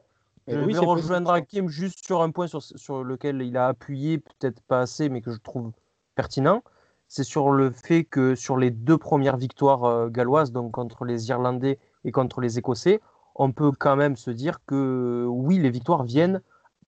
Je 0.46 0.57
oui, 0.61 0.72
vais 0.74 0.79
rejoindre. 0.79 1.31
Hakim 1.33 1.68
juste 1.68 2.05
sur 2.07 2.22
un 2.22 2.31
point 2.31 2.46
sur, 2.46 2.62
sur 2.62 3.03
lequel 3.03 3.42
il 3.42 3.57
a 3.57 3.66
appuyé, 3.66 4.18
peut-être 4.18 4.61
pas 4.62 4.81
assez, 4.83 5.09
mais 5.09 5.20
que 5.22 5.33
je 5.33 5.38
trouve 5.38 5.72
pertinent. 6.14 6.62
C'est 7.09 7.24
sur 7.24 7.51
le 7.51 7.70
fait 7.70 8.05
que 8.05 8.35
sur 8.37 8.57
les 8.59 8.70
deux 8.70 8.96
premières 8.96 9.37
victoires 9.38 9.85
euh, 9.85 10.09
galloises, 10.09 10.53
donc 10.53 10.70
contre 10.72 11.05
les 11.05 11.29
Irlandais 11.31 11.79
et 12.05 12.12
contre 12.12 12.40
les 12.40 12.59
Écossais, 12.59 13.01
on 13.35 13.51
peut 13.51 13.72
quand 13.77 13.96
même 13.96 14.14
se 14.16 14.31
dire 14.31 14.59
que 14.66 15.27
oui, 15.29 15.59
les 15.59 15.70
victoires 15.70 16.05
viennent 16.05 16.40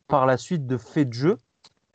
par 0.09 0.25
la 0.27 0.37
suite 0.37 0.67
de 0.67 0.77
faits 0.77 1.09
de 1.09 1.15
jeu 1.15 1.37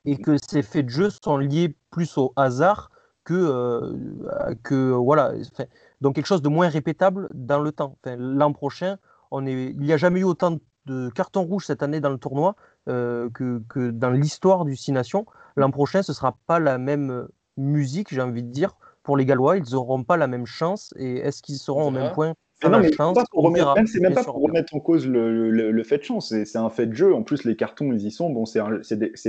et 0.06 0.18
que 0.18 0.38
ces 0.38 0.62
faits 0.62 0.86
de 0.86 0.92
jeu 0.92 1.10
sont 1.10 1.38
liés 1.38 1.76
plus 1.92 2.18
au 2.18 2.34
hasard 2.36 2.92
que, 3.24 3.34
euh, 3.34 4.56
que 4.64 4.92
voilà. 4.92 5.34
Enfin, 5.52 5.66
donc 6.02 6.16
quelque 6.16 6.28
chose 6.28 6.42
de 6.42 6.50
moins 6.50 6.70
répétable 6.70 7.30
dans 7.34 7.60
le 7.60 7.72
temps. 7.72 7.98
Enfin, 8.04 8.16
L'an 8.18 8.54
prochain, 8.54 8.98
on 9.32 9.46
est, 9.46 9.72
il 9.72 9.80
n'y 9.80 9.94
a 9.94 9.98
jamais 9.98 10.22
eu 10.22 10.26
autant 10.26 10.52
de 10.52 10.62
de 10.86 11.10
carton 11.10 11.44
rouge 11.44 11.66
cette 11.66 11.84
année 11.84 12.00
dans 12.00 12.10
le 12.10 12.18
tournoi 12.18 12.56
euh, 12.88 13.30
que, 13.32 13.62
que 13.68 13.92
dans 13.92 14.12
l'histoire 14.12 14.66
du 14.66 14.76
Six 14.76 14.92
Nations. 14.92 15.26
L'an 15.56 15.72
prochain, 15.72 16.04
ce 16.04 16.14
sera 16.14 16.38
pas 16.48 16.60
la 16.60 16.78
même 16.78 17.28
musique, 17.58 18.14
j'ai 18.14 18.22
envie 18.22 18.44
de 18.44 18.52
dire. 18.52 18.76
Pour 19.04 19.18
les 19.18 19.26
Gallois, 19.26 19.58
ils 19.58 19.72
n'auront 19.72 20.04
pas 20.04 20.18
la 20.18 20.28
même 20.28 20.46
chance. 20.46 20.94
Et 20.98 21.18
est-ce 21.18 21.42
qu'ils 21.42 21.58
seront 21.58 21.88
au 21.88 21.92
même 21.92 22.12
point 22.12 22.34
À 22.64 22.70
non, 22.70 22.80
mais 22.80 22.88
c'est 22.90 22.96
chance 22.96 23.16
pas 23.16 23.26
pour 23.32 23.44
remettre- 23.44 23.76
même, 23.76 23.86
c'est 23.88 24.00
même 24.00 24.14
pas 24.14 24.24
pour 24.24 24.42
remettre 24.42 24.74
en 24.76 24.80
cause 24.80 25.06
le, 25.08 25.50
le- 25.52 25.72
le 25.72 25.84
fait 25.84 25.98
de 26.00 26.04
chance, 26.04 26.30
c'est 26.46 26.58
un 26.58 26.70
fait 26.70 26.86
de 26.88 26.94
jeu. 26.94 27.14
En 27.14 27.22
plus, 27.24 27.44
les 27.44 27.56
cartons, 27.56 27.92
ils 27.92 28.06
y 28.06 28.12
sont. 28.12 28.30
Bon, 28.30 28.46
c'est 28.46 28.62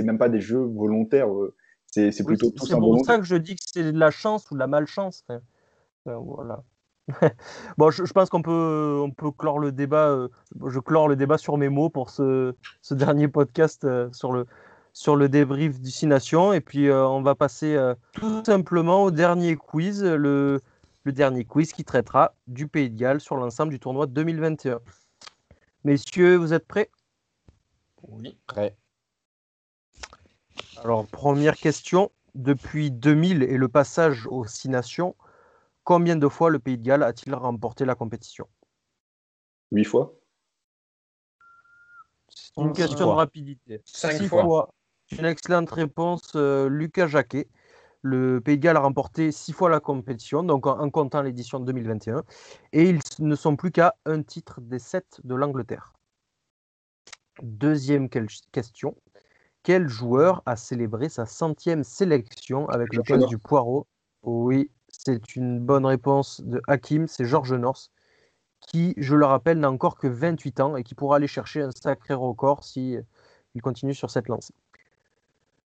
même 0.03 0.17
pas 0.17 0.29
des 0.29 0.39
jeux 0.41 0.59
volontaires. 0.63 1.29
euh, 1.31 1.53
C'est 1.87 2.11
c'est 2.11 2.23
Oui, 2.23 2.35
plutôt 2.35 2.47
c'est- 2.65 2.75
pour 2.75 3.05
ça 3.05 3.17
que 3.17 3.23
je 3.25 3.35
dis 3.35 3.55
que 3.55 3.61
c'est 3.65 3.91
de 3.91 3.99
la 3.99 4.11
chance 4.11 4.49
ou 4.49 4.53
de 4.55 4.59
la 4.59 4.67
malchance. 4.67 5.23
Enfin, 5.29 5.39
voilà. 6.25 6.63
bon, 7.77 7.89
je, 7.91 8.03
je 8.05 8.11
pense 8.13 8.29
qu'on 8.29 8.41
peut, 8.41 8.99
on 9.03 9.11
peut 9.11 9.31
clore 9.31 9.59
le 9.59 9.71
débat. 9.71 10.09
euh, 10.09 10.27
je 10.67 10.79
clore 10.79 11.07
le 11.07 11.15
débat 11.15 11.37
sur 11.37 11.57
mes 11.57 11.69
mots 11.69 11.89
pour 11.89 12.09
ce, 12.09 12.53
ce 12.81 12.93
dernier 12.93 13.27
podcast 13.27 13.83
euh, 13.85 14.09
sur 14.11 14.31
le, 14.33 14.45
sur 14.93 15.15
le 15.15 15.29
débrief 15.29 15.79
du 15.79 15.89
Six 15.91 16.07
Nations. 16.07 16.51
Et 16.53 16.59
puis, 16.61 16.87
euh, 16.89 17.05
on 17.07 17.21
va 17.21 17.35
passer 17.35 17.75
euh, 17.75 17.93
tout 18.13 18.43
simplement 18.45 19.03
au 19.03 19.11
dernier 19.11 19.55
quiz, 19.55 20.03
le, 20.03 20.61
le 21.07 21.13
dernier 21.13 21.45
quiz 21.45 21.71
qui 21.71 21.85
traitera 21.85 22.35
du 22.47 22.67
Pays 22.67 22.89
de 22.89 22.97
Galles 22.97 23.21
sur 23.21 23.37
l'ensemble 23.37 23.71
du 23.71 23.79
tournoi 23.79 24.07
2021. 24.07 24.81
Messieurs, 25.85 26.35
vous 26.35 26.53
êtes 26.53 26.67
prêts? 26.67 26.91
Oui. 28.09 28.37
Prêt. 28.45 28.75
Alors, 30.83 31.07
première 31.07 31.55
question. 31.55 32.11
Depuis 32.35 32.91
2000 32.91 33.41
et 33.43 33.57
le 33.57 33.69
passage 33.69 34.27
aux 34.27 34.45
Six 34.45 34.67
Nations, 34.67 35.15
combien 35.85 36.17
de 36.17 36.27
fois 36.27 36.49
le 36.49 36.59
Pays 36.59 36.77
de 36.77 36.83
Galles 36.83 37.03
a-t-il 37.03 37.33
remporté 37.33 37.85
la 37.85 37.95
compétition? 37.95 38.47
Huit 39.71 39.85
fois. 39.85 40.13
C'est 42.27 42.61
une 42.61 42.73
question 42.73 43.05
fois. 43.05 43.13
de 43.13 43.17
rapidité. 43.17 43.81
Cinq 43.85 44.17
Six 44.17 44.27
fois. 44.27 44.69
C'est 45.07 45.19
Une 45.19 45.25
excellente 45.25 45.71
réponse, 45.71 46.33
euh, 46.35 46.67
Lucas 46.67 47.07
Jacquet. 47.07 47.47
Le 48.09 48.39
Pays 48.39 48.57
de 48.57 48.61
Galles 48.61 48.77
a 48.77 48.81
remporté 48.81 49.33
six 49.33 49.51
fois 49.51 49.69
la 49.69 49.81
compétition, 49.81 50.41
donc 50.41 50.65
en, 50.65 50.79
en 50.79 50.89
comptant 50.89 51.21
l'édition 51.21 51.59
2021. 51.59 52.23
Et 52.71 52.89
ils 52.89 52.99
ne 53.19 53.35
sont 53.35 53.57
plus 53.57 53.71
qu'à 53.71 53.95
un 54.05 54.21
titre 54.21 54.61
des 54.61 54.79
sept 54.79 55.19
de 55.25 55.35
l'Angleterre. 55.35 55.91
Deuxième 57.41 58.07
question. 58.09 58.95
Quel 59.63 59.89
joueur 59.89 60.41
a 60.45 60.55
célébré 60.55 61.09
sa 61.09 61.25
centième 61.25 61.83
sélection 61.83 62.69
avec 62.69 62.93
le 62.93 63.03
Georges 63.03 63.07
15 63.07 63.19
North. 63.19 63.29
du 63.29 63.37
Poireau 63.37 63.87
Oui, 64.23 64.71
c'est 64.87 65.35
une 65.35 65.59
bonne 65.59 65.85
réponse 65.85 66.39
de 66.41 66.61
Hakim, 66.67 67.07
c'est 67.07 67.25
Georges 67.25 67.53
North, 67.53 67.89
qui, 68.61 68.93
je 68.95 69.15
le 69.15 69.25
rappelle, 69.25 69.59
n'a 69.59 69.69
encore 69.69 69.97
que 69.97 70.07
28 70.07 70.59
ans 70.61 70.77
et 70.77 70.83
qui 70.83 70.95
pourra 70.95 71.17
aller 71.17 71.27
chercher 71.27 71.61
un 71.61 71.71
sacré 71.71 72.13
record 72.13 72.63
si 72.63 72.95
euh, 72.95 73.01
il 73.53 73.61
continue 73.61 73.93
sur 73.93 74.09
cette 74.09 74.29
lancée. 74.29 74.53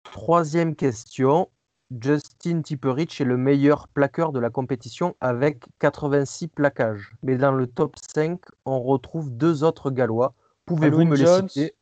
Troisième 0.03 0.75
question. 0.75 1.49
Justin 1.91 2.61
Tipperich 2.61 3.21
est 3.21 3.25
le 3.25 3.37
meilleur 3.37 3.87
plaqueur 3.87 4.31
de 4.31 4.39
la 4.39 4.49
compétition 4.49 5.15
avec 5.21 5.63
86 5.79 6.49
plaquages. 6.49 7.13
Mais 7.23 7.37
dans 7.37 7.51
le 7.51 7.67
top 7.67 7.95
5, 8.13 8.39
on 8.65 8.81
retrouve 8.81 9.31
deux 9.31 9.63
autres 9.63 9.89
Gallois. 9.91 10.33
Pouvez-vous 10.65 11.05
me 11.05 11.15
les 11.15 11.25
Jones. 11.25 11.47
citer? 11.47 11.75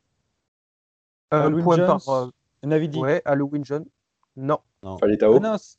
Un 1.32 1.50
point 1.60 1.76
Jones. 1.76 1.86
par. 1.86 2.08
euh, 2.08 2.30
Navidi. 2.62 2.98
ouais, 2.98 3.20
Halloween 3.24 3.64
John. 3.64 3.84
Non. 4.36 4.60
Fallait 5.00 5.16
Tao. 5.16 5.40
non, 5.40 5.58
c'est 5.58 5.76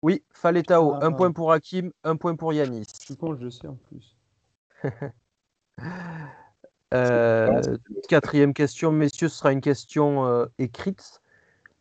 Oui, 0.00 0.22
Faletao. 0.30 0.94
Ah, 0.94 1.06
un 1.06 1.12
ah. 1.12 1.16
point 1.16 1.32
pour 1.32 1.52
Hakim, 1.52 1.92
un 2.04 2.16
point 2.16 2.34
pour 2.36 2.52
Yanis. 2.52 2.86
je 3.00 3.04
suis 3.04 3.16
con, 3.16 3.34
je 3.34 3.44
le 3.44 3.50
sais 3.50 3.68
en 3.68 3.76
plus. 3.76 4.16
Euh, 6.94 7.76
quatrième 8.08 8.54
question, 8.54 8.92
messieurs, 8.92 9.28
ce 9.28 9.38
sera 9.38 9.50
une 9.52 9.60
question 9.60 10.24
euh, 10.24 10.46
écrite. 10.58 11.20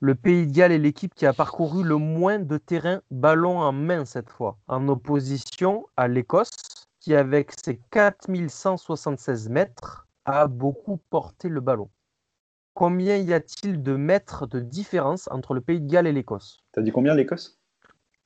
Le 0.05 0.13
Pays 0.13 0.45
de 0.45 0.51
Galles 0.51 0.71
est 0.71 0.77
l'équipe 0.77 1.15
qui 1.15 1.25
a 1.25 1.33
parcouru 1.33 1.83
le 1.83 1.95
moins 1.95 2.37
de 2.37 2.59
terrain 2.59 3.01
ballon 3.09 3.57
en 3.57 3.71
main 3.71 4.05
cette 4.05 4.29
fois, 4.29 4.59
en 4.67 4.87
opposition 4.87 5.87
à 5.97 6.07
l'Écosse, 6.07 6.51
qui 6.99 7.15
avec 7.15 7.53
ses 7.65 7.79
4176 7.89 9.49
mètres 9.49 10.07
a 10.25 10.45
beaucoup 10.45 10.97
porté 11.09 11.49
le 11.49 11.59
ballon. 11.59 11.89
Combien 12.75 13.17
y 13.17 13.33
a-t-il 13.33 13.81
de 13.81 13.95
mètres 13.95 14.45
de 14.45 14.59
différence 14.59 15.27
entre 15.31 15.55
le 15.55 15.61
Pays 15.61 15.81
de 15.81 15.87
Galles 15.87 16.05
et 16.05 16.11
l'Écosse? 16.11 16.63
T'as 16.71 16.83
dit 16.83 16.91
combien 16.91 17.15
l'Écosse? 17.15 17.57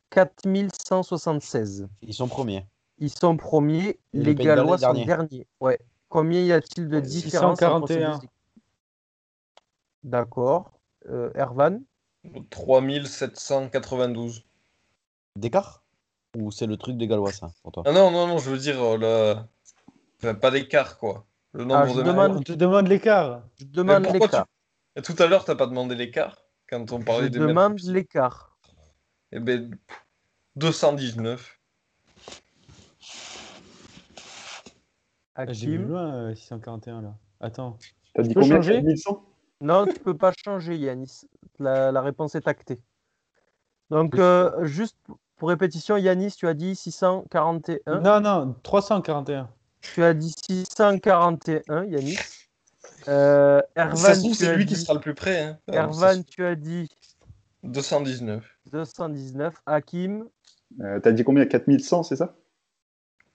4176. 0.10 1.88
Ils 2.02 2.14
sont 2.14 2.28
premiers. 2.28 2.68
Ils 2.98 3.10
sont 3.10 3.38
premiers, 3.38 4.02
Et 4.12 4.20
les 4.20 4.36
Gallois 4.36 4.80
sont 4.80 4.88
dernier. 4.92 5.06
derniers. 5.06 5.48
Ouais. 5.62 5.80
Combien 6.10 6.42
y 6.42 6.52
a-t-il 6.52 6.90
de 6.90 7.00
différence 7.00 7.62
entre 7.62 7.88
ces 7.88 7.94
641. 7.94 8.12
deux 8.12 8.18
équipes? 8.18 8.32
D'accord. 10.04 10.79
Euh, 11.08 11.32
Ervan 11.36 11.80
3792. 12.50 14.44
D'écart 15.36 15.84
Ou 16.38 16.52
c'est 16.52 16.66
le 16.68 16.76
truc 16.78 16.98
des 16.98 17.08
Gallois, 17.08 17.32
ça, 17.32 17.52
pour 17.64 17.72
toi 17.72 17.84
Ah 17.86 17.92
non, 17.92 18.12
non, 18.12 18.28
non, 18.28 18.38
je 18.38 18.50
veux 18.50 18.58
dire, 18.58 18.82
euh, 18.82 18.98
le... 18.98 19.36
enfin, 20.22 20.36
pas 20.36 20.52
d'écart, 20.52 20.98
quoi. 20.98 21.26
Le 21.54 21.64
nombre 21.64 21.80
Ah, 21.82 21.88
je 21.88 21.94
de 21.96 22.04
demande- 22.04 22.38
On 22.38 22.42
te 22.42 22.52
demande 22.52 22.88
l'écart. 22.88 23.44
Je 23.60 23.66
demande 23.66 24.04
pourquoi 24.04 24.28
l'écart. 24.28 24.46
Et 24.96 25.02
tout 25.02 25.16
à 25.20 25.28
l'heure, 25.28 25.46
t'as 25.46 25.56
pas 25.56 25.68
demandé 25.68 25.96
l'écart 25.96 26.38
quand 26.70 26.92
on 26.92 27.00
Je 27.00 27.06
parlait 27.06 27.30
des 27.30 27.40
mètres 27.40 27.50
demande 27.50 27.80
l'écart. 27.82 28.58
Eh 29.32 29.40
ben, 29.40 29.72
219. 30.58 31.60
Ah, 35.36 35.46
J'ai 35.54 35.68
vu 35.68 35.76
Hakim 35.76 35.88
loin 35.88 36.14
euh, 36.14 36.36
641 36.36 37.02
là. 37.02 37.16
Attends. 37.40 37.78
T'as 38.14 38.24
dit 38.24 38.34
peux 38.34 38.42
combien 38.42 38.58
changer 38.58 38.74
4100 38.74 39.26
Non, 39.62 39.86
tu 39.86 40.00
peux 40.00 40.16
pas 40.18 40.32
changer, 40.46 40.76
Yanis. 40.78 41.22
La, 41.60 41.92
la 41.92 42.02
réponse 42.02 42.36
est 42.36 42.48
actée. 42.48 42.80
Donc, 43.90 44.16
euh, 44.18 44.64
juste 44.66 44.98
pour 45.36 45.50
répétition, 45.50 45.98
Yanis, 45.98 46.32
tu 46.32 46.48
as 46.48 46.54
dit 46.54 46.76
641. 46.76 48.00
Non, 48.00 48.20
non, 48.22 48.56
341. 48.64 49.50
Tu 49.82 50.04
as 50.04 50.14
dit 50.14 50.34
641, 50.50 51.86
Yanis. 51.86 52.18
Euh, 53.08 53.62
Ervan, 53.76 53.96
c'est 54.34 54.48
as 54.48 54.56
lui 54.56 54.66
qui 54.66 54.74
dit- 54.76 54.82
sera 54.82 54.94
le 54.94 55.00
plus 55.00 55.14
près. 55.16 55.42
Hein. 55.42 55.60
Ah, 55.72 55.76
Ervan, 55.76 56.22
tu 56.24 56.44
as 56.46 56.56
dit 56.56 56.90
219. 57.64 58.46
219. 58.72 59.56
Hakim, 59.66 60.28
Euh, 60.82 61.00
T'as 61.00 61.12
dit 61.12 61.24
combien? 61.24 61.46
4100, 61.48 62.04
c'est 62.04 62.16
ça? 62.16 62.36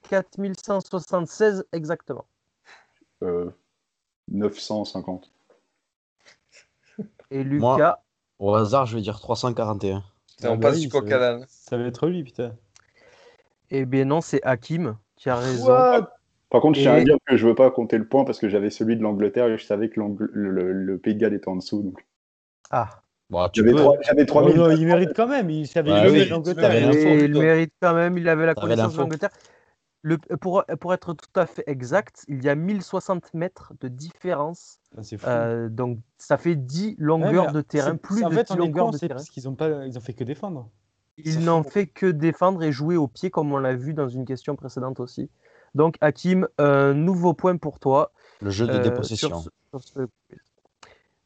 4176 0.08 1.64
exactement. 1.72 2.26
euh, 3.22 3.50
950. 4.28 5.30
Et 7.30 7.44
Moi- 7.44 7.74
Lucas, 7.76 7.98
Au 8.38 8.54
hasard, 8.54 8.87
je 8.87 8.96
vais 8.96 9.02
dire 9.02 9.18
341. 9.20 10.02
C'est 10.38 10.46
Ah 10.48 10.52
on 10.52 10.56
bah 10.56 10.68
passe 10.68 10.76
oui, 10.78 10.82
du 10.87 10.88
ça 10.90 11.00
coq 11.00 11.10
à 11.12 11.18
l'âne. 11.18 11.44
Ça 11.48 11.76
va 11.76 11.84
être 11.84 12.06
lui, 12.06 12.24
putain. 12.24 12.52
eh 13.70 13.84
bien 13.87 14.04
non, 14.04 14.20
c'est 14.20 14.42
Hakim 14.42 14.96
qui 15.16 15.30
a 15.30 15.37
raison. 15.37 15.68
What 15.68 16.10
Par 16.50 16.60
contre, 16.60 16.76
je 16.78 16.82
tiens 16.82 16.96
Et- 16.96 17.00
à 17.00 17.04
dire 17.04 17.16
que 17.26 17.37
je 17.37 17.46
veux 17.46 17.54
pas 17.54 17.70
compter 17.70 17.96
le 17.98 18.06
point 18.06 18.24
parce 18.24 18.38
que 18.38 18.48
j'avais 18.48 18.70
celui 18.70 18.96
de 18.96 19.02
l'Angleterre 19.02 19.46
et 19.46 19.58
je 19.58 19.64
savais 19.64 19.88
que 19.88 19.98
l'Angl- 20.00 20.28
le, 20.32 20.50
le- 20.50 20.72
le 20.72 20.98
Pays 20.98 21.14
de 21.14 21.20
Galles 21.20 21.34
était 21.34 21.48
en 21.48 21.56
dessous. 21.56 21.82
Donc. 21.82 22.04
Ah, 22.70 22.88
Bon, 23.30 23.48
tu 23.48 23.60
J'avais 23.60 23.72
peux. 23.72 23.78
trois- 23.78 23.96
j'avais 24.02 24.22
Oh 24.22 24.26
3000. 24.26 24.56
non, 24.56 24.70
il 24.70 24.87
mérite 24.87 25.10
quand 25.16 25.26
même. 25.26 25.48
Il 25.48 25.66
savait 25.66 25.90
Ouais, 25.92 26.10
oui, 26.10 26.28
l'Angleterre. 26.28 26.72
Et 26.74 27.14
il 27.24 27.28
putain. 27.28 27.40
mérite 27.40 27.72
quand 27.80 27.94
même, 27.94 28.18
il 28.18 28.28
avait 28.28 28.46
la 28.46 28.54
connaissance 28.54 28.92
de 28.92 28.98
l'Angleterre. 28.98 29.30
Le, 30.06 30.18
pour, 30.18 30.62
pour 30.80 30.92
être 30.92 31.14
tout 31.14 31.40
à 31.40 31.46
fait 31.46 31.64
exact, 31.66 32.24
il 32.28 32.44
y 32.44 32.50
a 32.50 32.54
1060 32.54 33.32
mètres 33.32 33.72
de 33.80 33.88
différence. 33.88 34.78
Ah, 34.96 35.02
C'est 35.02 35.16
fou. 35.16 35.26
euh, 35.26 35.70
donc 35.70 35.98
ça 36.18 36.36
fait 36.36 36.56
10 36.56 36.88
Ouais, 36.88 36.94
longueurs 36.98 37.52
de 37.52 37.62
terrain, 37.62 37.96
plus 37.96 38.22
de 38.22 38.28
fait, 38.28 38.44
10 38.44 38.52
on 38.52 38.56
est 38.56 38.58
longueurs 38.58 38.84
con, 38.86 38.90
de 38.90 38.98
terrain. 38.98 39.14
parce 39.14 39.30
qu'ils 39.30 39.48
ont 39.48 39.54
pas, 39.54 39.86
ils 39.86 39.96
ont 39.96 40.02
fait 40.02 40.12
que 40.12 40.22
défendre. 40.24 40.68
Ils 41.16 41.38
n'ont 41.40 41.62
fait 41.62 41.86
que 41.86 42.04
défendre 42.06 42.62
et 42.62 42.70
jouer 42.70 42.96
au 42.96 43.08
pied, 43.08 43.30
comme 43.30 43.50
on 43.52 43.56
l'a 43.56 43.74
vu 43.74 43.94
dans 43.94 44.08
une 44.08 44.26
question 44.26 44.56
précédente 44.56 45.00
aussi. 45.00 45.30
Donc, 45.74 45.96
Hakim, 46.02 46.46
un 46.58 46.92
nouveau 46.92 47.32
point 47.32 47.56
pour 47.56 47.78
toi. 47.80 48.12
Le 48.42 48.50
jeu 48.50 48.66
de 48.66 48.72
euh, 48.74 48.82
dépossession. 48.82 49.28
sur 49.30 49.40
ce- 49.42 49.50
sur 49.70 49.82
ce 49.82 50.06
quiz. 50.28 50.40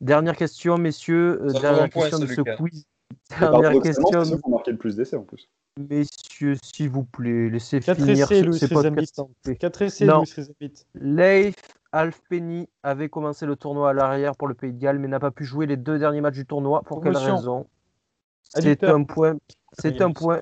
Dernière 0.01 0.37
question, 0.37 0.79
messieurs. 0.79 1.43
euh, 1.43 1.53
dernière 1.53 1.91
question 1.91 2.19
de 2.21 2.27
ce 2.27 2.43
quiz. 2.43 2.87
Dernière 3.41 3.61
paradoxalement, 3.61 3.81
question, 4.11 4.25
c'est 4.25 4.31
ceux 4.31 4.37
qui 4.39 4.47
ont 4.47 4.51
marqué 4.51 4.71
le 4.73 4.79
plus 4.79 4.97
d'essais 4.97 5.17
en 5.17 5.23
plus. 5.23 5.49
messieurs, 5.79 6.57
s'il 6.63 6.89
vous 6.89 7.05
plaît, 7.05 7.51
laissez 7.51 7.81
finir 7.81 8.25
essais, 8.25 8.41
ce, 8.41 8.45
Louis 8.45 8.59
ces 8.59 8.67
Rezamit. 8.67 8.97
podcasts 8.97 9.19
en 9.19 9.31
paix. 9.45 9.57
4 9.57 9.83
essais, 9.83 10.07
Non. 10.07 10.23
Leif 10.95 11.55
Alfpenny 11.93 12.69
avait 12.83 13.09
commencé 13.09 13.47
le 13.47 13.57
tournoi 13.57 13.91
à 13.91 13.93
l'arrière 13.93 14.37
pour 14.37 14.49
le 14.49 14.55
Pays 14.55 14.73
de 14.73 14.79
Galles, 14.79 14.99
mais 14.99 15.09
n'a 15.09 15.21
pas 15.21 15.31
pu 15.31 15.45
jouer 15.45 15.67
les 15.67 15.77
deux 15.77 15.99
derniers 15.99 16.21
matchs 16.21 16.35
du 16.37 16.47
tournoi. 16.47 16.83
Pour 16.83 17.03
quelle 17.03 17.17
raison? 17.17 17.67
C'est 18.43 18.83
un 18.85 19.05
point. 19.05 19.37
C'est 19.79 20.01
un 20.01 20.13
point. 20.13 20.41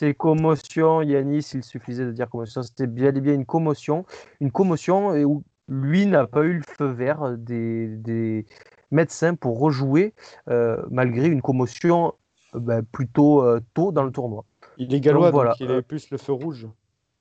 C'est 0.00 0.14
commotion, 0.14 1.02
Yanis, 1.02 1.50
il 1.54 1.62
suffisait 1.62 2.04
de 2.04 2.10
dire 2.10 2.28
commotion. 2.28 2.62
C'était 2.62 2.88
bien 2.88 3.14
et 3.14 3.20
bien 3.20 3.34
une 3.34 3.46
commotion. 3.46 4.04
Une 4.40 4.50
commotion 4.50 5.14
et 5.14 5.24
où 5.24 5.44
lui 5.68 6.06
n'a 6.06 6.26
pas 6.26 6.42
eu 6.42 6.54
le 6.54 6.62
feu 6.62 6.86
vert 6.86 7.38
des, 7.38 7.86
des 7.86 8.44
médecins 8.90 9.34
pour 9.34 9.58
rejouer 9.60 10.14
euh, 10.48 10.82
malgré 10.90 11.28
une 11.28 11.40
commotion 11.42 12.12
euh, 12.54 12.58
ben, 12.60 12.82
plutôt 12.84 13.42
euh, 13.42 13.60
tôt 13.74 13.92
dans 13.92 14.04
le 14.04 14.12
tournoi. 14.12 14.44
Il 14.78 14.94
est 14.94 15.00
gallois, 15.00 15.26
Donc, 15.26 15.34
voilà. 15.34 15.50
donc 15.50 15.60
il 15.60 15.70
avait 15.70 15.82
plus 15.82 16.10
le 16.10 16.18
feu 16.18 16.32
rouge. 16.32 16.66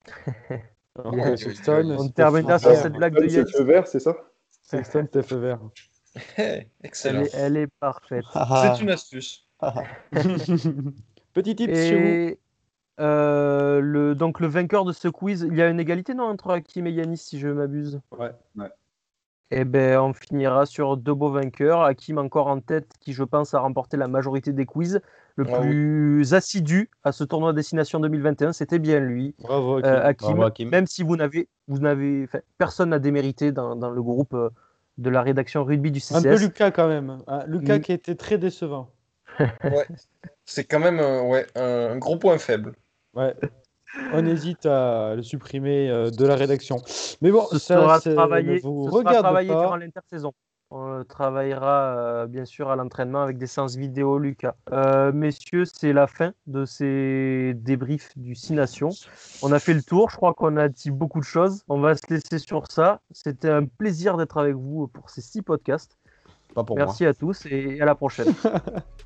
Alors 0.98 1.38
Sexton, 1.38 1.96
On 1.98 2.10
terminera 2.10 2.60
feu 2.60 2.64
sur 2.64 2.70
vert. 2.72 2.82
cette 2.84 2.94
blague 2.94 3.16
de 3.16 3.26
Yanis. 3.26 3.52
feu 3.52 3.64
vert, 3.64 3.88
c'est 3.88 4.00
ça? 4.00 4.16
Sexton 4.62 5.08
TFVR. 5.12 5.58
Hey, 6.38 6.46
Elle 6.46 6.68
excellent. 6.84 7.22
est, 7.22 7.34
elle 7.34 7.58
est 7.58 7.68
parfaite. 7.80 8.24
C'est 8.62 8.84
une 8.84 8.92
astuce. 8.92 9.48
Petit 11.34 11.56
tip 11.56 11.74
chez 11.74 11.96
vous. 11.96 12.08
Et 12.08 12.40
euh, 13.00 13.80
le, 13.80 14.14
donc 14.14 14.40
le 14.40 14.46
vainqueur 14.46 14.86
de 14.86 14.92
ce 14.92 15.08
quiz, 15.08 15.48
il 15.50 15.58
y 15.58 15.62
a 15.64 15.70
une 15.70 15.80
égalité 15.80 16.14
non 16.14 16.26
entre 16.26 16.52
Hakim 16.52 16.86
et 16.86 16.92
Yanis 16.92 17.18
si 17.18 17.40
je 17.40 17.48
m'abuse? 17.48 18.00
Ouais. 18.12 18.30
Ouais. 18.56 18.68
Et 19.56 19.66
ben 19.66 20.00
on 20.00 20.14
finira 20.14 20.66
sur 20.66 20.98
deux 20.98 21.14
beaux 21.14 21.30
vainqueurs. 21.32 21.84
Hakim 21.84 22.18
encore 22.18 22.48
en 22.48 22.60
tête 22.60 22.88
qui 23.00 23.14
je 23.14 23.24
pense 23.24 23.54
a 23.54 23.60
remporté 23.60 23.98
la 23.98 24.08
majorité 24.08 24.52
des 24.52 24.66
quiz. 24.66 25.00
Le 25.36 25.46
Ah 25.48 25.60
oui. 25.62 25.68
plus 25.68 26.34
assidu 26.34 26.90
à 27.04 27.12
ce 27.12 27.24
tournoi 27.24 27.54
Destination 27.54 28.00
2021, 28.00 28.54
c'était 28.54 28.78
bien 28.80 29.00
lui. 29.00 29.34
Bravo. 29.40 29.78
Hakim. 29.78 29.90
Euh, 29.92 30.04
Hakim, 30.06 30.28
Bravo, 30.30 30.44
Hakim. 30.44 30.70
même 30.70 30.86
si 30.88 31.02
vous 31.04 31.16
n'avez, 31.16 31.48
vous 31.68 31.80
n'avez, 31.80 32.28
personne 32.60 32.90
n'a 32.90 33.00
démérité 33.00 33.52
dans, 33.52 33.76
dans 33.76 33.90
le 33.90 34.02
groupe 34.04 34.34
euh, 34.36 34.50
de 35.00 35.10
la 35.10 35.22
rédaction 35.24 35.64
rugby 35.64 35.90
du 35.92 36.02
Un 36.12 36.22
peu 36.22 36.36
CCS. 36.36 36.42
Lucas 36.44 36.72
quand 36.72 36.88
même. 36.88 37.18
hein. 37.28 37.44
Lucas 37.48 37.80
qui 37.80 37.92
était 37.94 38.14
très 38.16 38.38
décevant. 38.38 38.90
C'est 40.46 40.66
quand 40.66 40.80
même 40.80 41.00
euh, 41.00 41.22
ouais, 41.24 41.48
un, 41.56 41.94
un 41.94 41.98
gros 41.98 42.18
point 42.18 42.38
faible. 42.38 42.74
Ouais. 43.16 43.34
On 44.14 44.26
hésite 44.26 44.66
à 44.66 45.16
le 45.16 45.22
supprimer 45.22 45.90
euh, 45.90 46.10
de 46.10 46.26
la 46.26 46.36
rédaction. 46.36 46.78
Mais 47.22 47.32
bon, 47.32 47.46
Ce 47.52 47.60
ça, 47.60 47.76
sera 47.76 48.00
travaillé, 48.00 48.60
vous 48.60 48.86
ce 48.86 48.90
sera 48.90 48.98
regarde 49.00 49.24
travaillé 49.24 49.50
pas. 49.50 49.62
durant 49.62 49.76
l'intersaison. 49.76 50.34
On 50.76 51.02
euh, 51.02 51.04
travaillera 51.04 51.96
euh, 51.98 52.26
bien 52.26 52.46
sûr 52.46 52.72
à 52.72 52.76
l'entraînement 52.76 53.22
avec 53.22 53.38
des 53.38 53.46
séances 53.46 53.76
vidéo, 53.76 54.18
Lucas. 54.18 54.56
Euh, 54.72 55.12
messieurs, 55.12 55.66
c'est 55.66 55.94
la 55.94 56.08
fin 56.08 56.34
de 56.48 56.66
ces 56.66 57.54
débriefs 57.56 58.18
du 58.18 58.34
6 58.34 58.54
Nations. 58.54 58.90
On 59.44 59.52
a 59.52 59.60
fait 59.60 59.76
le 59.76 59.84
tour, 59.84 60.10
je 60.10 60.16
crois 60.16 60.34
qu'on 60.34 60.58
a 60.58 60.70
dit 60.70 60.90
beaucoup 60.90 61.20
de 61.20 61.26
choses. 61.26 61.64
On 61.70 61.80
va 61.80 61.94
se 61.94 62.02
laisser 62.10 62.40
sur 62.40 62.72
ça. 62.72 63.02
C'était 63.12 63.52
un 63.52 63.66
plaisir 63.66 64.18
d'être 64.18 64.38
avec 64.40 64.56
vous 64.56 64.88
pour 64.88 65.12
ces 65.12 65.22
six 65.22 65.44
podcasts. 65.44 65.96
Pas 66.56 66.64
pour 66.64 66.76
moi. 66.76 66.88
Merci 66.88 67.06
à 67.06 67.14
tous 67.14 67.46
et 67.46 67.80
à 67.80 67.86
la 67.86 67.94
prochaine. 67.94 68.34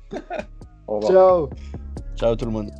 Au 0.86 1.00
revoir. 1.00 1.12
Ciao. 1.12 1.50
Ciao 2.16 2.34
tout 2.34 2.46
le 2.46 2.52
monde. 2.52 2.70